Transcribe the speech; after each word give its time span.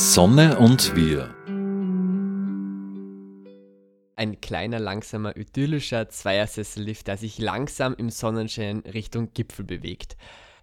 Sonne 0.00 0.60
und 0.60 0.94
wir. 0.94 1.34
Ein 4.14 4.40
kleiner, 4.40 4.78
langsamer, 4.78 5.36
idyllischer 5.36 6.08
Zweiersessellift, 6.08 7.08
der 7.08 7.16
sich 7.16 7.40
langsam 7.40 7.96
im 7.98 8.08
Sonnenschein 8.08 8.78
Richtung 8.82 9.32
Gipfel 9.34 9.64
bewegt 9.64 10.16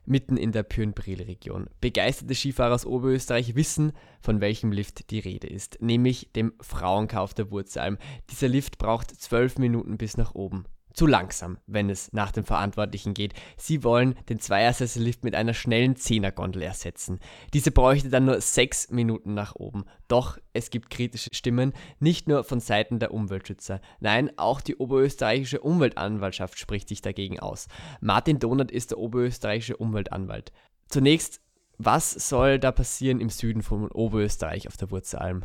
mitten 0.06 0.38
in 0.38 0.52
der 0.52 0.64
Pyrenbril-Region. 0.64 1.68
Begeisterte 1.82 2.36
Skifahrer 2.36 2.76
aus 2.76 2.86
Oberösterreich 2.86 3.56
wissen, 3.56 3.92
von 4.22 4.40
welchem 4.40 4.72
Lift 4.72 5.10
die 5.10 5.20
Rede 5.20 5.48
ist, 5.48 5.82
nämlich 5.82 6.32
dem 6.34 6.54
Frauenkauf 6.62 7.34
der 7.34 7.50
Wurzalm. 7.50 7.98
Dieser 8.30 8.48
Lift 8.48 8.78
braucht 8.78 9.10
zwölf 9.20 9.58
Minuten 9.58 9.98
bis 9.98 10.16
nach 10.16 10.36
oben 10.36 10.66
zu 10.96 11.06
langsam, 11.08 11.58
wenn 11.68 11.90
es 11.90 12.12
nach 12.14 12.32
den 12.32 12.46
Verantwortlichen 12.46 13.14
geht. 13.14 13.34
Sie 13.58 13.84
wollen 13.84 14.16
den 14.30 14.40
Zweiersessellift 14.40 15.24
mit 15.24 15.36
einer 15.36 15.54
schnellen 15.54 15.96
Zehnergondel 15.96 16.62
ersetzen. 16.62 17.20
Diese 17.54 17.72
bräuchte 17.72 18.10
dann 18.10 18.26
nur 18.26 18.40
sechs 18.42 18.90
Minuten 18.90 19.34
nach 19.34 19.56
oben. 19.56 19.86
Doch 20.08 20.38
es 20.54 20.70
gibt 20.70 20.90
kritische 20.90 21.34
Stimmen, 21.34 21.74
nicht 22.00 22.28
nur 22.28 22.44
von 22.44 22.60
Seiten 22.60 23.00
der 23.00 23.14
Umweltschützer. 23.14 23.82
Nein, 24.00 24.32
auch 24.38 24.62
die 24.62 24.78
oberösterreichische 24.78 25.60
Umweltanwaltschaft 25.60 26.58
spricht 26.58 26.88
sich 26.90 27.02
dagegen 27.02 27.40
aus. 27.40 27.68
Martin 28.00 28.40
Donat 28.40 28.72
ist 28.72 28.92
der 28.92 29.00
oberösterreichische 29.00 29.78
Umweltanwalt. 29.78 30.52
Zunächst, 30.88 31.42
was 31.78 32.12
soll 32.12 32.58
da 32.58 32.72
passieren 32.72 33.20
im 33.20 33.30
Süden 33.30 33.62
von 33.62 33.92
Oberösterreich 33.92 34.68
auf 34.68 34.78
der 34.78 34.92
Wurzelalm? 34.92 35.44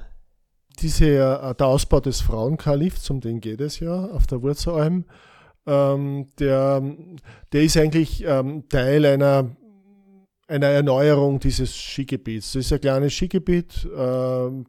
Diese, 0.78 1.06
äh, 1.06 1.54
der 1.54 1.66
Ausbau 1.66 2.00
des 2.00 2.20
Frauenkalifts, 2.20 3.10
um 3.10 3.20
den 3.20 3.40
geht 3.40 3.60
es 3.60 3.80
ja 3.80 4.06
auf 4.06 4.26
der 4.26 4.42
Wurzelalm, 4.42 5.04
ähm, 5.66 6.26
der, 6.38 6.82
der 7.52 7.62
ist 7.62 7.76
eigentlich 7.76 8.24
ähm, 8.26 8.68
Teil 8.68 9.04
einer, 9.04 9.50
einer 10.48 10.66
Erneuerung 10.66 11.38
dieses 11.38 11.74
Skigebiets. 11.76 12.52
Das 12.52 12.66
ist 12.66 12.72
ein 12.72 12.80
kleines 12.80 13.12
Skigebiet, 13.12 13.84
äh, 13.84 13.88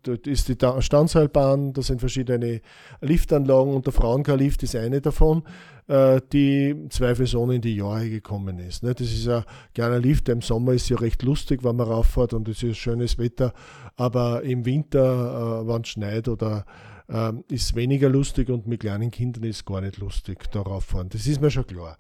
dort 0.04 0.28
ist 0.28 0.50
die 0.50 0.58
Standseilbahn, 0.80 1.74
da 1.74 1.82
sind 1.82 2.00
verschiedene 2.00 2.62
Liftanlagen 3.02 3.74
und 3.74 3.86
der 3.86 3.94
Frauenkarlift 3.94 4.64
ist 4.64 4.76
eine 4.76 5.02
davon, 5.02 5.44
äh, 5.88 6.22
die 6.32 6.76
zweifelsohne 6.90 7.56
in 7.56 7.62
die 7.62 7.78
Jahre 7.78 8.10
gekommen 8.10 8.60
ist. 8.60 8.84
Ne? 8.84 8.94
Das 8.94 9.12
ist 9.12 9.28
ein 9.28 9.44
kleiner 9.74 10.00
Lift, 10.00 10.30
im 10.30 10.42
Sommer 10.42 10.74
ist 10.74 10.90
ja 10.90 10.98
recht 10.98 11.24
lustig, 11.24 11.64
wenn 11.64 11.78
man 11.78 11.88
rauffährt 11.88 12.34
und 12.34 12.48
es 12.48 12.62
ist 12.62 12.78
schönes 12.78 13.18
Wetter, 13.18 13.54
aber 13.96 14.44
im 14.44 14.66
Winter, 14.66 15.64
äh, 15.64 15.68
wenn 15.68 15.82
es 15.82 15.88
schneit 15.88 16.28
oder 16.28 16.66
ähm, 17.12 17.44
ist 17.50 17.76
weniger 17.76 18.10
lustig 18.10 18.50
und 18.50 18.68
mit 18.68 18.82
kleinen 18.82 19.12
Kindern 19.12 19.44
ist 19.44 19.66
gar 19.66 19.82
nicht 19.82 19.98
lustig 19.98 20.50
darauf 20.52 20.86
fahren. 20.86 21.10
Das 21.10 21.28
ist 21.28 21.42
mir 21.42 21.52
schon 21.52 21.68
klar. 21.68 21.98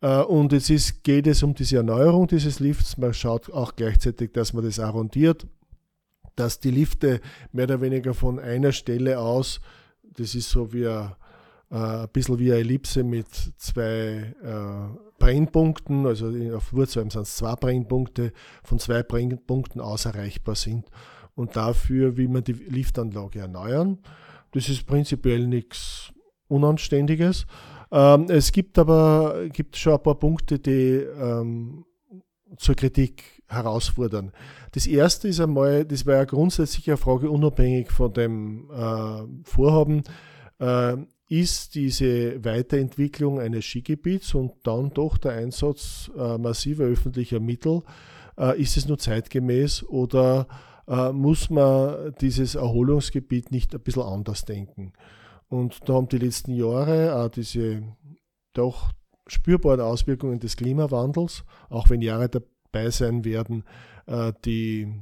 Äh, 0.00 0.20
und 0.22 0.52
jetzt 0.52 0.70
ist, 0.70 1.02
geht 1.02 1.26
es 1.26 1.42
um 1.42 1.54
diese 1.54 1.78
Erneuerung 1.78 2.28
dieses 2.28 2.60
Lifts. 2.60 2.96
Man 2.96 3.14
schaut 3.14 3.52
auch 3.52 3.74
gleichzeitig, 3.74 4.32
dass 4.32 4.52
man 4.52 4.64
das 4.64 4.78
arrondiert, 4.78 5.46
dass 6.36 6.60
die 6.60 6.70
Lifte 6.70 7.20
mehr 7.52 7.64
oder 7.64 7.80
weniger 7.80 8.14
von 8.14 8.38
einer 8.38 8.72
Stelle 8.72 9.18
aus, 9.18 9.60
das 10.02 10.34
ist 10.34 10.50
so 10.50 10.72
wie 10.72 10.86
ein, 10.86 11.12
äh, 11.70 11.76
ein 11.76 12.08
bisschen 12.12 12.38
wie 12.38 12.52
eine 12.52 12.60
Ellipse 12.60 13.02
mit 13.02 13.26
zwei 13.56 14.34
äh, 14.42 14.98
Brennpunkten, 15.18 16.06
also 16.06 16.28
auf 16.54 16.72
Wurzeln 16.72 17.10
sind 17.10 17.22
es 17.22 17.36
zwei 17.36 17.56
Brennpunkte, 17.56 18.32
von 18.62 18.78
zwei 18.78 19.02
Brennpunkten 19.02 19.80
aus 19.80 20.04
erreichbar 20.04 20.54
sind. 20.54 20.86
Und 21.34 21.56
dafür 21.56 22.16
will 22.16 22.28
man 22.28 22.44
die 22.44 22.52
Liftanlage 22.52 23.40
erneuern. 23.40 23.98
Das 24.54 24.68
ist 24.68 24.86
prinzipiell 24.86 25.48
nichts 25.48 26.12
Unanständiges. 26.46 27.44
Ähm, 27.90 28.26
es 28.28 28.52
gibt 28.52 28.78
aber 28.78 29.48
gibt 29.52 29.76
schon 29.76 29.94
ein 29.94 30.02
paar 30.02 30.14
Punkte, 30.14 30.60
die 30.60 30.94
ähm, 31.20 31.84
zur 32.56 32.76
Kritik 32.76 33.42
herausfordern. 33.48 34.30
Das 34.70 34.86
erste 34.86 35.26
ist 35.26 35.40
einmal, 35.40 35.84
das 35.84 36.06
war 36.06 36.14
ja 36.14 36.24
grundsätzlich 36.24 36.88
eine 36.88 36.96
Frage 36.96 37.30
unabhängig 37.30 37.90
von 37.90 38.12
dem 38.12 38.70
äh, 38.70 39.22
Vorhaben, 39.42 40.04
äh, 40.60 40.96
ist 41.28 41.74
diese 41.74 42.44
Weiterentwicklung 42.44 43.40
eines 43.40 43.64
Skigebiets 43.64 44.34
und 44.34 44.52
dann 44.62 44.90
doch 44.90 45.18
der 45.18 45.32
Einsatz 45.32 46.12
äh, 46.16 46.38
massiver 46.38 46.84
öffentlicher 46.84 47.40
Mittel, 47.40 47.82
äh, 48.38 48.60
ist 48.60 48.76
es 48.76 48.86
nur 48.86 48.98
zeitgemäß 48.98 49.82
oder 49.84 50.46
muss 50.86 51.50
man 51.50 52.14
dieses 52.20 52.54
Erholungsgebiet 52.54 53.50
nicht 53.50 53.74
ein 53.74 53.80
bisschen 53.80 54.02
anders 54.02 54.44
denken. 54.44 54.92
Und 55.48 55.88
da 55.88 55.94
haben 55.94 56.08
die 56.08 56.18
letzten 56.18 56.52
Jahre 56.52 57.16
auch 57.16 57.28
diese 57.28 57.82
doch 58.52 58.92
spürbaren 59.26 59.80
Auswirkungen 59.80 60.40
des 60.40 60.56
Klimawandels, 60.56 61.44
auch 61.68 61.90
wenn 61.90 62.02
Jahre 62.02 62.28
dabei 62.28 62.90
sein 62.90 63.24
werden, 63.24 63.64
äh, 64.06 64.32
die, 64.44 64.92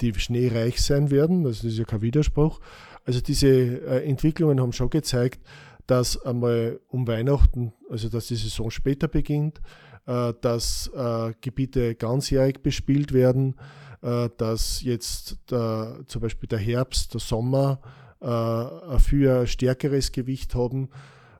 die 0.00 0.14
schneereich 0.14 0.80
sein 0.80 1.10
werden, 1.10 1.44
das 1.44 1.64
ist 1.64 1.78
ja 1.78 1.84
kein 1.84 2.02
Widerspruch. 2.02 2.60
Also 3.04 3.20
diese 3.20 3.48
äh, 3.48 4.08
Entwicklungen 4.08 4.60
haben 4.60 4.72
schon 4.72 4.90
gezeigt, 4.90 5.40
dass 5.86 6.20
einmal 6.24 6.80
um 6.88 7.06
Weihnachten, 7.06 7.72
also 7.90 8.08
dass 8.08 8.28
die 8.28 8.36
Saison 8.36 8.70
später 8.70 9.08
beginnt, 9.08 9.60
äh, 10.06 10.32
dass 10.40 10.90
äh, 10.94 11.32
Gebiete 11.40 11.94
ganzjährig 11.94 12.62
bespielt 12.62 13.12
werden, 13.12 13.56
äh, 14.02 14.28
dass 14.36 14.82
jetzt 14.82 15.38
der, 15.50 16.00
zum 16.06 16.22
Beispiel 16.22 16.48
der 16.48 16.58
Herbst, 16.58 17.14
der 17.14 17.20
Sommer 17.20 17.80
äh, 18.20 18.26
ein 18.26 19.46
stärkeres 19.46 20.10
Gewicht 20.10 20.54
haben. 20.56 20.88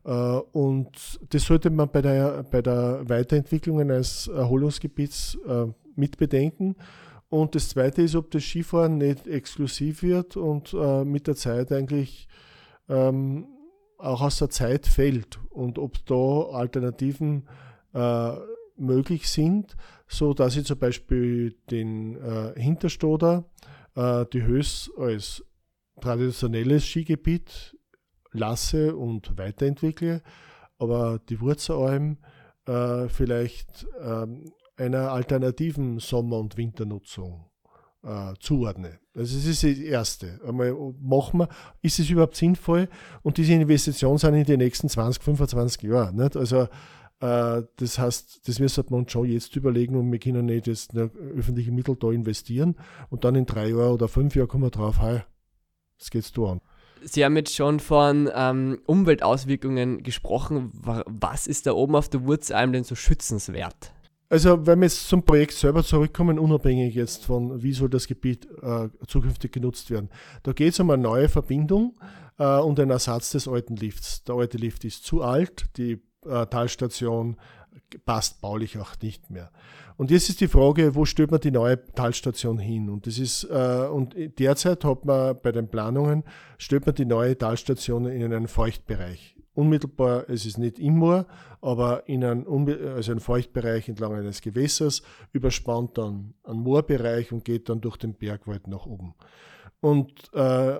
Äh, 0.04 0.10
und 0.10 0.91
das 1.31 1.42
sollte 1.44 1.70
man 1.70 1.91
bei 1.91 2.02
der, 2.02 2.44
bei 2.44 2.62
der 2.62 3.02
Weiterentwicklung 3.08 3.81
eines 3.81 4.28
Erholungsgebiets 4.28 5.38
mit 5.97 6.16
bedenken. 6.16 6.76
Und 7.28 7.54
das 7.54 7.70
Zweite 7.70 8.02
ist, 8.02 8.14
ob 8.14 8.31
das 8.31 8.44
Skifahren 8.44 8.98
nicht 8.98 9.26
exklusiv 9.26 10.02
wird 10.02 10.36
und 10.36 10.75
mit 11.04 11.26
der 11.26 11.34
Zeit 11.34 11.72
eigentlich 11.72 12.28
ähm, 12.91 13.47
auch 14.02 14.20
aus 14.20 14.38
der 14.38 14.50
Zeit 14.50 14.86
fällt 14.86 15.38
und 15.50 15.78
ob 15.78 16.04
da 16.06 16.56
Alternativen 16.56 17.46
möglich 18.76 19.28
sind, 19.28 19.76
so 20.08 20.34
dass 20.34 20.56
ich 20.56 20.66
zum 20.66 20.78
Beispiel 20.78 21.56
den 21.70 22.16
äh, 22.16 22.60
Hinterstoder, 22.60 23.44
äh, 23.94 24.26
die 24.32 24.42
Höß 24.42 24.92
als 24.98 25.44
traditionelles 26.00 26.84
Skigebiet 26.84 27.76
lasse 28.32 28.96
und 28.96 29.36
weiterentwickle, 29.38 30.22
aber 30.78 31.19
die 31.28 31.40
Wurzelalm 31.40 32.19
äh, 32.66 33.08
vielleicht 33.08 33.86
ähm, 34.00 34.52
einer 34.76 35.12
alternativen 35.12 35.98
Sommer- 35.98 36.38
und 36.38 36.56
Winternutzung 36.56 37.50
äh, 38.02 38.34
zuordne. 38.40 39.01
Also 39.15 39.37
das 39.37 39.45
ist 39.45 39.62
das 39.62 39.78
Erste. 39.78 40.41
Einmal 40.47 40.75
machen 41.00 41.41
wir, 41.41 41.49
ist 41.83 41.99
es 41.99 42.09
überhaupt 42.09 42.37
sinnvoll? 42.37 42.89
Und 43.23 43.37
diese 43.37 43.53
Investitionen 43.53 44.19
sind 44.19 44.34
in 44.34 44.45
den 44.45 44.59
nächsten 44.59 44.89
20, 44.89 45.23
25 45.23 45.83
Jahren. 45.83 46.17
Nicht? 46.17 46.37
Also 46.37 46.69
äh, 47.23 47.62
das 47.77 47.99
heißt, 47.99 48.49
das 48.49 48.59
müsste 48.59 48.84
man 48.89 49.09
schon 49.09 49.27
jetzt 49.27 49.55
überlegen 49.55 49.97
und 49.97 50.11
wir 50.11 50.19
können 50.19 50.47
nicht 50.47 50.67
jetzt 50.67 50.97
öffentliche 50.97 51.71
Mittel 51.71 51.95
da 51.97 52.11
investieren 52.11 52.75
und 53.11 53.25
dann 53.25 53.37
in 53.37 53.47
drei 53.47 53.69
Jahren 53.69 53.93
oder 53.93 54.09
fünf 54.09 54.34
Jahren 54.34 54.49
kommen 54.49 54.65
wir 54.65 54.71
drauf, 54.71 55.00
hey, 55.00 55.21
das 55.99 56.11
geht's 56.11 56.33
du 56.33 56.47
an. 56.47 56.61
Sie 57.05 57.25
haben 57.25 57.37
jetzt 57.37 57.55
schon 57.55 57.81
von 57.81 58.31
ähm, 58.34 58.81
Umweltauswirkungen 58.87 60.03
gesprochen. 60.03 60.71
Was 60.73 61.47
ist 61.47 61.67
da 61.67 61.73
oben 61.73 61.97
auf 61.97 62.09
der 62.09 62.25
Wurzelalm 62.25 62.73
denn 62.73 62.84
so 62.84 62.94
schützenswert? 62.94 63.93
Also, 64.32 64.66
wenn 64.66 64.78
wir 64.78 64.87
jetzt 64.87 65.10
zum 65.10 65.22
Projekt 65.22 65.53
selber 65.53 65.84
zurückkommen, 65.84 66.38
unabhängig 66.38 66.94
jetzt 66.94 67.26
von, 67.26 67.62
wie 67.62 67.75
soll 67.75 67.91
das 67.91 68.06
Gebiet 68.06 68.48
äh, 68.62 68.88
zukünftig 69.06 69.53
genutzt 69.53 69.91
werden, 69.91 70.09
da 70.43 70.54
geht 70.54 70.72
es 70.72 70.81
um 70.81 70.88
eine 70.88 71.03
neue 71.03 71.28
Verbindung 71.28 72.00
äh, 72.38 72.56
und 72.56 72.81
einen 72.81 72.93
Ersatz 72.93 73.32
des 73.32 73.47
alten 73.47 73.76
Lifts. 73.76 74.25
Der 74.25 74.37
alte 74.37 74.56
Lift 74.56 74.87
ist 74.87 75.04
zu 75.04 75.20
alt, 75.20 75.66
die 75.76 76.00
äh, 76.25 76.47
Talstation 76.47 77.37
passt 78.06 78.41
baulich 78.41 78.78
auch 78.78 78.94
nicht 79.03 79.28
mehr. 79.28 79.50
Und 79.98 80.10
jetzt 80.10 80.31
ist 80.31 80.41
die 80.41 80.49
Frage, 80.49 80.94
wo 80.94 81.04
stellt 81.04 81.31
man 81.31 81.41
die 81.41 81.50
neue 81.50 81.84
Talstation 81.93 82.59
hin? 82.59 82.88
Und 82.88 83.06
das 83.06 83.19
ist, 83.19 83.44
äh, 83.44 83.87
und 83.93 84.17
derzeit 84.38 84.82
hat 84.82 85.05
man 85.05 85.38
bei 85.43 85.52
den 85.52 85.69
Planungen, 85.69 86.25
stellt 86.56 86.87
man 86.87 86.94
die 86.94 87.05
neue 87.05 87.37
Talstation 87.37 88.06
in 88.06 88.32
einen 88.32 88.49
Feuchtbereich. 88.49 89.37
Unmittelbar, 89.54 90.28
es 90.28 90.46
ist 90.46 90.56
nicht 90.56 90.78
immer, 90.78 91.26
aber 91.60 92.08
in 92.08 92.25
einen, 92.25 92.46
also 92.94 93.12
einen 93.12 93.20
Feuchtbereich 93.20 93.88
entlang 93.88 94.14
eines 94.14 94.40
Gewässers, 94.40 95.02
überspannt 95.32 95.99
dann 95.99 96.34
einen 96.44 96.60
Moorbereich 96.60 97.32
und 97.32 97.44
geht 97.44 97.69
dann 97.69 97.81
durch 97.81 97.99
den 97.99 98.14
Bergwald 98.14 98.66
nach 98.66 98.87
oben. 98.87 99.14
Und 99.81 100.12
äh, 100.32 100.78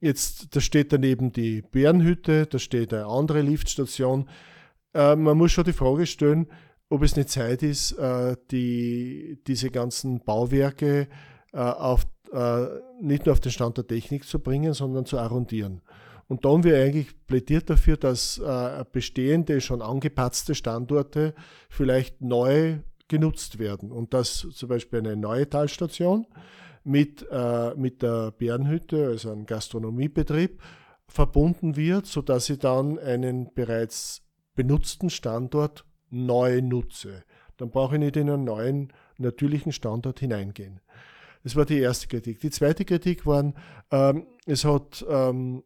jetzt, 0.00 0.56
da 0.56 0.60
steht 0.60 0.92
daneben 0.92 1.32
die 1.32 1.62
Bärenhütte, 1.62 2.46
da 2.46 2.58
steht 2.58 2.92
eine 2.92 3.06
andere 3.06 3.42
Liftstation, 3.42 4.28
äh, 4.94 5.14
man 5.14 5.36
muss 5.36 5.52
schon 5.52 5.64
die 5.64 5.72
Frage 5.72 6.06
stellen, 6.06 6.48
ob 6.88 7.02
es 7.02 7.16
nicht 7.16 7.28
Zeit 7.28 7.62
ist, 7.62 7.92
äh, 7.92 8.36
die, 8.50 9.38
diese 9.46 9.70
ganzen 9.70 10.20
Bauwerke 10.24 11.08
äh, 11.52 11.58
auf, 11.58 12.06
äh, 12.32 12.66
nicht 13.00 13.26
nur 13.26 13.34
auf 13.34 13.40
den 13.40 13.52
Stand 13.52 13.76
der 13.76 13.86
Technik 13.86 14.24
zu 14.24 14.40
bringen, 14.40 14.72
sondern 14.72 15.04
zu 15.04 15.18
arrondieren. 15.18 15.82
Und 16.28 16.44
da 16.44 16.50
haben 16.50 16.64
wir 16.64 16.76
eigentlich 16.76 17.26
plädiert 17.26 17.70
dafür, 17.70 17.96
dass 17.96 18.38
äh, 18.38 18.84
bestehende, 18.92 19.60
schon 19.60 19.80
angepatzte 19.80 20.54
Standorte 20.54 21.34
vielleicht 21.70 22.20
neu 22.20 22.78
genutzt 23.08 23.58
werden. 23.58 23.90
Und 23.90 24.12
dass 24.12 24.46
zum 24.52 24.68
Beispiel 24.68 25.00
eine 25.00 25.16
neue 25.16 25.48
Talstation 25.48 26.26
mit, 26.84 27.26
äh, 27.30 27.74
mit 27.74 28.02
der 28.02 28.30
Bärenhütte, 28.32 29.06
also 29.06 29.32
einem 29.32 29.46
Gastronomiebetrieb, 29.46 30.60
verbunden 31.08 31.76
wird, 31.76 32.06
sodass 32.06 32.50
ich 32.50 32.58
dann 32.58 32.98
einen 32.98 33.52
bereits 33.54 34.22
benutzten 34.54 35.08
Standort 35.08 35.86
neu 36.10 36.60
nutze. 36.60 37.24
Dann 37.56 37.70
brauche 37.70 37.94
ich 37.94 38.00
nicht 38.00 38.16
in 38.16 38.28
einen 38.28 38.44
neuen 38.44 38.92
natürlichen 39.16 39.72
Standort 39.72 40.20
hineingehen. 40.20 40.80
Das 41.42 41.56
war 41.56 41.64
die 41.64 41.78
erste 41.78 42.08
Kritik. 42.08 42.40
Die 42.40 42.50
zweite 42.50 42.84
Kritik 42.84 43.24
war, 43.24 43.52
ähm, 43.90 44.26
es 44.46 44.64
hat, 44.64 45.04
ähm, 45.08 45.62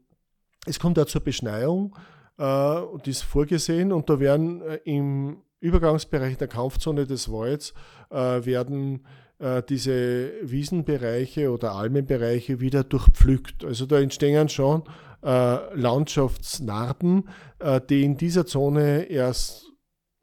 es 0.66 0.78
kommt 0.78 0.96
da 0.96 1.06
zur 1.06 1.22
Beschneiung, 1.22 1.96
äh, 2.38 2.80
und 2.80 3.06
ist 3.08 3.22
vorgesehen 3.22 3.92
und 3.92 4.08
da 4.08 4.20
werden 4.20 4.62
äh, 4.62 4.80
im 4.84 5.42
Übergangsbereich 5.60 6.38
der 6.38 6.48
Kampfzone 6.48 7.06
des 7.06 7.30
Walds 7.30 7.72
äh, 8.10 8.44
werden 8.44 9.06
äh, 9.38 9.62
diese 9.62 10.32
Wiesenbereiche 10.42 11.50
oder 11.50 11.72
Almenbereiche 11.72 12.60
wieder 12.60 12.84
durchpflückt. 12.84 13.64
Also 13.64 13.86
da 13.86 14.00
entstehen 14.00 14.48
schon 14.48 14.82
äh, 15.22 15.74
Landschaftsnarben, 15.74 17.28
äh, 17.60 17.80
die 17.88 18.02
in 18.02 18.16
dieser 18.16 18.44
Zone 18.46 19.04
erst 19.04 19.66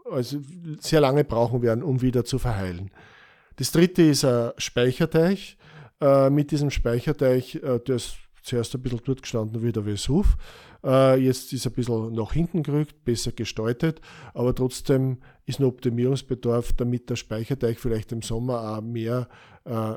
also 0.10 0.40
sehr 0.80 1.02
lange 1.02 1.24
brauchen 1.24 1.62
werden, 1.62 1.84
um 1.84 2.02
wieder 2.02 2.26
zu 2.26 2.40
verheilen. 2.40 2.90
Das 3.58 3.72
dritte 3.72 4.02
ist 4.02 4.26
ein 4.26 4.52
Speicherteich. 4.58 5.58
Äh, 6.02 6.30
mit 6.30 6.52
diesem 6.52 6.72
Speicherteich, 6.72 7.56
ist 7.56 8.18
zuerst 8.44 8.76
ein 8.76 8.82
bisschen 8.82 9.02
dort 9.06 9.22
gestanden 9.22 9.62
wie 9.62 9.72
der 9.72 9.86
Vesuv. 9.86 10.38
Äh, 10.84 11.22
jetzt 11.24 11.52
ist 11.54 11.66
er 11.66 11.72
ein 11.72 11.76
bisschen 11.76 12.14
nach 12.14 12.34
hinten 12.34 12.64
gerückt, 12.64 13.04
besser 13.04 13.32
gestaltet, 13.32 14.02
aber 14.34 14.56
trotzdem 14.56 15.18
ist 15.46 15.60
ein 15.60 15.66
Optimierungsbedarf, 15.66 16.74
damit 16.74 17.10
der 17.10 17.16
Speicherteich 17.16 17.80
vielleicht 17.80 18.12
im 18.12 18.22
Sommer 18.22 18.78
auch 18.78 18.82
mehr 18.82 19.28
äh, 19.66 19.96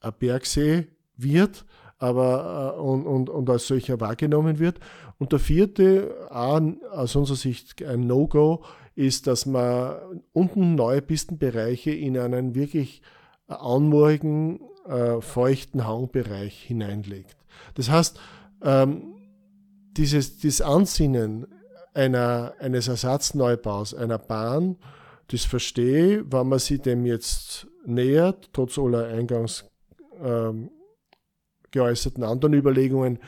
ein 0.00 0.12
Bergsee 0.18 0.88
wird 1.16 1.64
aber, 1.98 2.74
äh, 2.76 2.80
und, 2.80 3.06
und, 3.06 3.30
und 3.30 3.50
als 3.50 3.66
solcher 3.66 4.00
wahrgenommen 4.00 4.58
wird. 4.58 4.78
Und 5.18 5.32
der 5.32 5.38
vierte, 5.38 6.14
auch 6.30 6.60
aus 6.90 7.16
unserer 7.16 7.36
Sicht 7.36 7.82
ein 7.82 8.06
No-Go, 8.06 8.64
ist, 8.94 9.26
dass 9.26 9.46
man 9.46 10.22
unten 10.32 10.74
neue 10.74 11.02
Pistenbereiche 11.02 11.90
in 11.90 12.18
einen 12.18 12.54
wirklich 12.54 13.02
anmoorigen, 13.46 14.60
äh, 14.86 15.20
feuchten 15.20 15.86
Hangbereich 15.86 16.62
hineinlegt. 16.62 17.36
Das 17.74 17.90
heißt, 17.90 18.18
ähm, 18.62 19.14
dieses, 19.96 20.38
dieses 20.38 20.60
Ansinnen 20.60 21.46
einer, 21.94 22.54
eines 22.58 22.88
Ersatzneubaus 22.88 23.94
einer 23.94 24.18
Bahn, 24.18 24.76
das 25.28 25.44
verstehe, 25.44 26.24
wenn 26.30 26.48
man 26.48 26.58
sich 26.58 26.82
dem 26.82 27.06
jetzt 27.06 27.66
nähert, 27.86 28.50
trotz 28.52 28.78
aller 28.78 29.06
eingangs 29.06 29.64
ähm, 30.20 30.70
geäußerten 31.70 32.22
anderen 32.24 32.54
Überlegungen, 32.54 33.18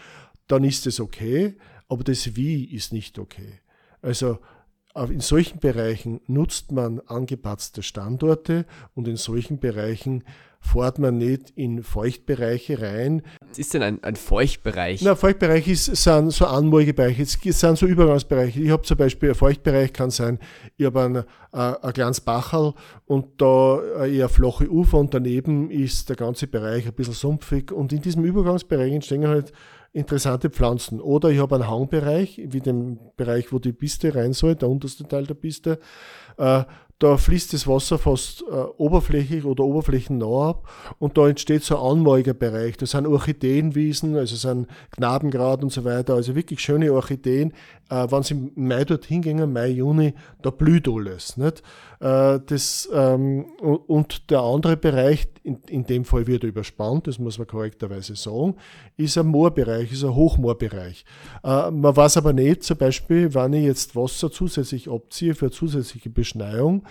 dann 0.46 0.64
ist 0.64 0.86
es 0.86 1.00
okay, 1.00 1.56
aber 1.88 2.04
das 2.04 2.36
Wie 2.36 2.64
ist 2.64 2.92
nicht 2.92 3.18
okay. 3.18 3.60
Also 4.02 4.38
in 5.10 5.20
solchen 5.20 5.58
Bereichen 5.58 6.20
nutzt 6.26 6.72
man 6.72 7.00
angepatzte 7.00 7.82
Standorte 7.82 8.64
und 8.94 9.08
in 9.08 9.16
solchen 9.16 9.58
Bereichen 9.58 10.24
fährt 10.60 10.98
man 10.98 11.18
nicht 11.18 11.50
in 11.50 11.82
Feuchtbereiche 11.82 12.80
rein. 12.80 13.22
Was 13.56 13.60
ist 13.60 13.72
denn 13.72 13.82
ein, 13.82 14.04
ein 14.04 14.16
Feuchtbereich? 14.16 15.00
Na, 15.00 15.14
Feuchtbereich 15.14 15.66
ist, 15.66 15.86
sind 15.86 16.30
so 16.30 16.44
anmolige 16.44 16.92
Bereiche, 16.92 17.22
es 17.22 17.38
sind 17.40 17.78
so 17.78 17.86
Übergangsbereiche. 17.86 18.60
Ich 18.60 18.68
habe 18.68 18.82
zum 18.82 18.98
Beispiel, 18.98 19.30
ein 19.30 19.34
Feuchtbereich 19.34 19.94
kann 19.94 20.10
sein, 20.10 20.38
ich 20.76 20.84
habe 20.84 21.00
ein, 21.00 21.16
ein, 21.52 21.74
ein 21.82 21.92
kleines 21.94 22.20
Bachel 22.20 22.74
und 23.06 23.40
da 23.40 24.04
eher 24.04 24.28
flache 24.28 24.70
Ufer 24.70 24.98
und 24.98 25.14
daneben 25.14 25.70
ist 25.70 26.10
der 26.10 26.16
ganze 26.16 26.48
Bereich 26.48 26.86
ein 26.86 26.92
bisschen 26.92 27.14
sumpfig 27.14 27.72
und 27.72 27.94
in 27.94 28.02
diesem 28.02 28.26
Übergangsbereich 28.26 28.92
entstehen 28.92 29.26
halt 29.26 29.54
interessante 29.94 30.50
Pflanzen. 30.50 31.00
Oder 31.00 31.30
ich 31.30 31.38
habe 31.38 31.54
einen 31.54 31.66
Hangbereich, 31.66 32.38
wie 32.48 32.60
den 32.60 32.98
Bereich, 33.16 33.50
wo 33.54 33.58
die 33.58 33.72
Piste 33.72 34.14
rein 34.14 34.34
soll, 34.34 34.54
der 34.54 34.68
unterste 34.68 35.08
Teil 35.08 35.26
der 35.26 35.32
Piste. 35.32 35.78
Da 36.98 37.18
fließt 37.18 37.52
das 37.52 37.66
Wasser 37.66 37.98
fast 37.98 38.42
äh, 38.42 38.54
oberflächlich 38.78 39.44
oder 39.44 39.64
oberflächennah 39.64 40.48
ab 40.48 40.68
und 40.98 41.18
da 41.18 41.28
entsteht 41.28 41.62
so 41.62 41.76
ein 41.76 41.98
anmaliger 41.98 42.32
Bereich. 42.32 42.78
Das 42.78 42.92
sind 42.92 43.06
Orchideenwiesen, 43.06 44.16
also 44.16 44.34
sind 44.34 44.66
Knabengrad 44.92 45.62
und 45.62 45.70
so 45.70 45.84
weiter, 45.84 46.14
also 46.14 46.34
wirklich 46.34 46.60
schöne 46.60 46.90
Orchideen. 46.92 47.52
Äh, 47.90 48.10
wenn 48.10 48.22
sie 48.22 48.34
im 48.34 48.50
Mai 48.54 48.84
dorthin 48.84 49.20
gehen, 49.20 49.52
Mai, 49.52 49.68
Juni, 49.68 50.14
da 50.40 50.50
blüht 50.50 50.88
alles. 50.88 51.36
Nicht? 51.36 51.62
Äh, 52.00 52.40
das, 52.46 52.88
ähm, 52.92 53.44
und 53.60 54.30
der 54.30 54.40
andere 54.40 54.76
Bereich, 54.76 55.28
in, 55.42 55.60
in 55.68 55.84
dem 55.84 56.04
Fall 56.04 56.26
wird 56.26 56.42
er 56.42 56.48
überspannt, 56.48 57.06
das 57.06 57.18
muss 57.18 57.38
man 57.38 57.46
korrekterweise 57.46 58.16
sagen, 58.16 58.56
ist 58.96 59.16
ein 59.16 59.26
Moorbereich, 59.26 59.92
ist 59.92 60.02
ein 60.02 60.14
Hochmoorbereich. 60.14 61.04
Äh, 61.44 61.70
man 61.70 61.96
weiß 61.96 62.16
aber 62.16 62.32
nicht, 62.32 62.64
zum 62.64 62.76
Beispiel, 62.76 63.32
wenn 63.34 63.52
ich 63.52 63.64
jetzt 63.64 63.94
Wasser 63.94 64.32
zusätzlich 64.32 64.90
abziehe 64.90 65.34
für 65.34 65.50
zusätzliche 65.50 66.10
Beschneiung, 66.10 66.85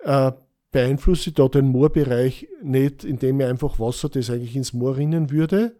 äh, 0.00 0.32
beeinflusse 0.70 1.30
ich 1.30 1.34
da 1.34 1.48
den 1.48 1.68
Moorbereich 1.68 2.48
nicht, 2.62 3.04
indem 3.04 3.40
ich 3.40 3.46
einfach 3.46 3.78
Wasser, 3.78 4.08
das 4.08 4.30
eigentlich 4.30 4.56
ins 4.56 4.72
Moor 4.72 4.96
rinnen 4.96 5.30
würde, 5.30 5.76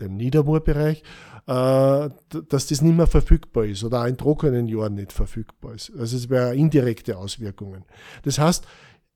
den 0.00 0.16
Niedermoorbereich, 0.16 1.02
äh, 1.46 2.08
dass 2.48 2.66
das 2.66 2.82
nicht 2.82 2.96
mehr 2.96 3.06
verfügbar 3.06 3.64
ist 3.64 3.84
oder 3.84 4.02
auch 4.02 4.06
in 4.06 4.16
trockenen 4.16 4.66
Jahren 4.68 4.94
nicht 4.94 5.12
verfügbar 5.12 5.74
ist. 5.74 5.92
Also 5.98 6.16
es 6.16 6.30
wäre 6.30 6.54
indirekte 6.54 7.18
Auswirkungen. 7.18 7.84
Das 8.22 8.38
heißt, 8.38 8.66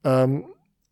ähm, 0.04 0.46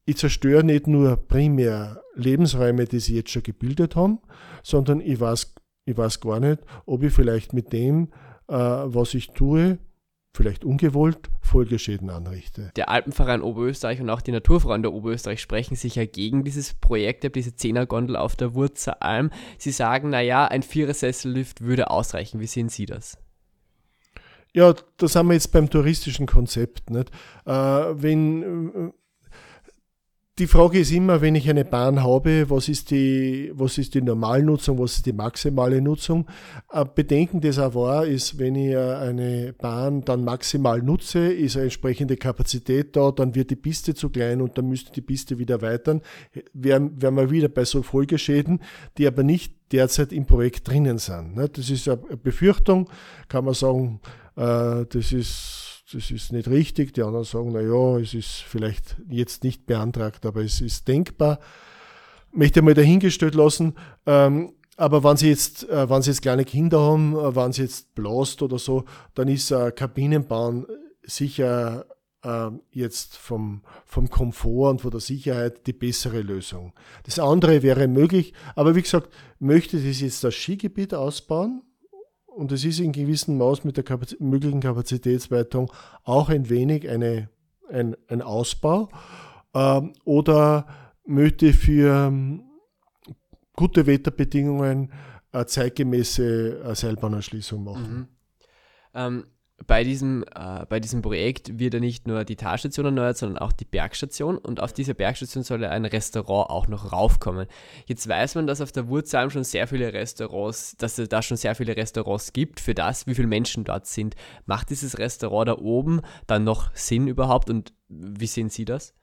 ich 0.06 0.16
zerstöre 0.16 0.64
nicht 0.64 0.86
nur 0.86 1.16
primär 1.16 2.02
Lebensräume, 2.14 2.84
die 2.84 3.00
sie 3.00 3.16
jetzt 3.16 3.30
schon 3.30 3.42
gebildet 3.42 3.96
haben, 3.96 4.18
sondern 4.62 5.00
ich 5.00 5.18
weiß, 5.18 5.54
ich 5.86 5.96
weiß 5.96 6.20
gar 6.20 6.40
nicht, 6.40 6.62
ob 6.86 7.02
ich 7.02 7.12
vielleicht 7.12 7.52
mit 7.52 7.72
dem, 7.72 8.08
äh, 8.48 8.54
was 8.54 9.14
ich 9.14 9.28
tue, 9.30 9.78
vielleicht 10.34 10.64
ungewollt 10.64 11.30
Folgeschäden 11.40 12.10
anrichte. 12.10 12.72
Der 12.74 12.88
Alpenverein 12.88 13.40
Oberösterreich 13.40 14.00
und 14.00 14.10
auch 14.10 14.20
die 14.20 14.32
Naturfreunde 14.32 14.92
Oberösterreich 14.92 15.40
sprechen 15.40 15.76
sich 15.76 15.94
ja 15.94 16.04
gegen 16.04 16.42
dieses 16.42 16.74
Projekt, 16.74 17.24
diese 17.36 17.54
Zehnergondel 17.54 18.16
auf 18.16 18.34
der 18.34 18.54
Wurzelalm. 18.54 19.30
Sie 19.58 19.70
sagen, 19.70 20.10
naja, 20.10 20.44
ein 20.46 20.62
Vierersessellift 20.62 21.60
würde 21.60 21.90
ausreichen. 21.90 22.40
Wie 22.40 22.46
sehen 22.46 22.68
Sie 22.68 22.86
das? 22.86 23.16
Ja, 24.52 24.74
da 24.96 25.08
sind 25.08 25.26
wir 25.26 25.34
jetzt 25.34 25.52
beim 25.52 25.70
touristischen 25.70 26.26
Konzept. 26.26 26.90
Nicht? 26.90 27.10
Äh, 27.46 27.52
wenn 27.52 28.92
die 30.38 30.48
Frage 30.48 30.80
ist 30.80 30.90
immer, 30.90 31.20
wenn 31.20 31.36
ich 31.36 31.48
eine 31.48 31.64
Bahn 31.64 32.02
habe, 32.02 32.50
was 32.50 32.68
ist 32.68 32.90
die, 32.90 33.52
was 33.54 33.78
ist 33.78 33.94
die 33.94 34.02
Normalnutzung, 34.02 34.80
was 34.80 34.96
ist 34.96 35.06
die 35.06 35.12
maximale 35.12 35.80
Nutzung? 35.80 36.26
Ein 36.68 36.90
Bedenken 36.92 37.40
des 37.40 37.56
war, 37.56 38.04
ist, 38.04 38.36
wenn 38.36 38.56
ich 38.56 38.76
eine 38.76 39.52
Bahn 39.52 40.04
dann 40.04 40.24
maximal 40.24 40.82
nutze, 40.82 41.32
ist 41.32 41.54
eine 41.54 41.66
entsprechende 41.66 42.16
Kapazität 42.16 42.96
da, 42.96 43.12
dann 43.12 43.36
wird 43.36 43.50
die 43.50 43.56
Piste 43.56 43.94
zu 43.94 44.10
klein 44.10 44.42
und 44.42 44.58
dann 44.58 44.68
müsste 44.68 44.90
die 44.90 45.02
Piste 45.02 45.38
wieder 45.38 45.56
erweitern. 45.56 46.00
Wären, 46.52 47.00
wären 47.00 47.14
wir 47.14 47.30
wieder 47.30 47.48
bei 47.48 47.64
so 47.64 47.84
Folgeschäden, 47.84 48.60
die 48.98 49.06
aber 49.06 49.22
nicht 49.22 49.54
derzeit 49.70 50.12
im 50.12 50.26
Projekt 50.26 50.66
drinnen 50.68 50.98
sind. 50.98 51.36
Das 51.36 51.70
ist 51.70 51.88
eine 51.88 52.16
Befürchtung, 52.16 52.90
kann 53.28 53.44
man 53.44 53.54
sagen, 53.54 54.00
äh, 54.36 54.84
das 54.86 55.12
ist 55.12 55.53
das 55.92 56.10
ist 56.10 56.32
nicht 56.32 56.48
richtig. 56.48 56.94
Die 56.94 57.02
anderen 57.02 57.24
sagen, 57.24 57.52
na 57.52 57.60
ja, 57.60 57.98
es 57.98 58.14
ist 58.14 58.42
vielleicht 58.42 58.96
jetzt 59.08 59.44
nicht 59.44 59.66
beantragt, 59.66 60.24
aber 60.26 60.42
es 60.42 60.60
ist 60.60 60.88
denkbar. 60.88 61.38
Möchte 62.32 62.62
mal 62.62 62.74
dahingestellt 62.74 63.34
lassen. 63.34 63.74
Ähm, 64.06 64.54
aber 64.76 65.04
wenn 65.04 65.16
Sie 65.16 65.28
jetzt, 65.28 65.68
äh, 65.68 65.88
wenn 65.88 66.02
Sie 66.02 66.10
jetzt 66.10 66.22
kleine 66.22 66.44
Kinder 66.44 66.80
haben, 66.80 67.14
äh, 67.14 67.36
wenn 67.36 67.52
Sie 67.52 67.62
jetzt 67.62 67.94
blast 67.94 68.42
oder 68.42 68.58
so, 68.58 68.84
dann 69.14 69.28
ist 69.28 69.50
äh, 69.50 69.70
Kabinenbahn 69.70 70.66
sicher 71.02 71.86
äh, 72.22 72.50
jetzt 72.72 73.16
vom, 73.16 73.62
vom 73.84 74.10
Komfort 74.10 74.70
und 74.70 74.80
von 74.80 74.90
der 74.90 75.00
Sicherheit 75.00 75.66
die 75.66 75.72
bessere 75.72 76.22
Lösung. 76.22 76.72
Das 77.04 77.18
andere 77.18 77.62
wäre 77.62 77.86
möglich, 77.86 78.32
aber 78.56 78.74
wie 78.74 78.82
gesagt, 78.82 79.12
möchte 79.38 79.76
das 79.76 80.00
jetzt 80.00 80.24
das 80.24 80.34
Skigebiet 80.34 80.94
ausbauen, 80.94 81.62
und 82.34 82.52
es 82.52 82.64
ist 82.64 82.80
in 82.80 82.92
gewissem 82.92 83.38
Maß 83.38 83.64
mit 83.64 83.76
der 83.76 83.84
Kapaz 83.84 84.16
möglichen 84.18 84.60
Kapazitätsweitung 84.60 85.72
auch 86.02 86.28
ein 86.28 86.48
wenig 86.50 86.88
eine, 86.88 87.28
ein, 87.70 87.96
ein 88.08 88.22
Ausbau 88.22 88.88
ähm, 89.54 89.92
oder 90.04 90.66
möchte 91.06 91.52
für 91.52 92.06
ähm, 92.06 92.42
gute 93.54 93.86
Wetterbedingungen 93.86 94.92
eine 95.32 95.46
zeitgemäße 95.46 96.60
äh, 96.62 96.74
Seilbahnerschließung 96.74 97.62
machen. 97.62 97.94
Mhm. 97.94 98.08
Ähm, 98.94 99.24
bei 99.66 99.84
diesem, 99.84 100.24
äh, 100.34 100.66
bei 100.68 100.80
diesem 100.80 101.02
Projekt 101.02 101.58
wird 101.58 101.74
ja 101.74 101.80
nicht 101.80 102.06
nur 102.06 102.24
die 102.24 102.36
Talstation 102.36 102.86
erneuert, 102.86 103.16
sondern 103.16 103.38
auch 103.38 103.52
die 103.52 103.64
Bergstation. 103.64 104.38
Und 104.38 104.60
auf 104.60 104.72
dieser 104.72 104.94
Bergstation 104.94 105.42
soll 105.42 105.64
ein 105.64 105.84
Restaurant 105.84 106.50
auch 106.50 106.68
noch 106.68 106.92
raufkommen. 106.92 107.46
Jetzt 107.86 108.08
weiß 108.08 108.34
man, 108.34 108.46
dass 108.46 108.60
auf 108.60 108.72
der 108.72 108.88
Wurzalm 108.88 109.30
schon 109.30 109.44
sehr 109.44 109.66
viele 109.66 109.92
Restaurants, 109.92 110.76
dass 110.76 110.98
es 110.98 111.08
da 111.08 111.22
schon 111.22 111.36
sehr 111.36 111.54
viele 111.54 111.76
Restaurants 111.76 112.32
gibt 112.32 112.60
für 112.60 112.74
das, 112.74 113.06
wie 113.06 113.14
viele 113.14 113.28
Menschen 113.28 113.64
dort 113.64 113.86
sind. 113.86 114.14
Macht 114.46 114.70
dieses 114.70 114.98
Restaurant 114.98 115.48
da 115.48 115.58
oben 115.58 116.00
dann 116.26 116.44
noch 116.44 116.74
Sinn 116.74 117.08
überhaupt 117.08 117.50
und 117.50 117.72
wie 117.88 118.26
sehen 118.26 118.50
Sie 118.50 118.64
das? 118.64 118.94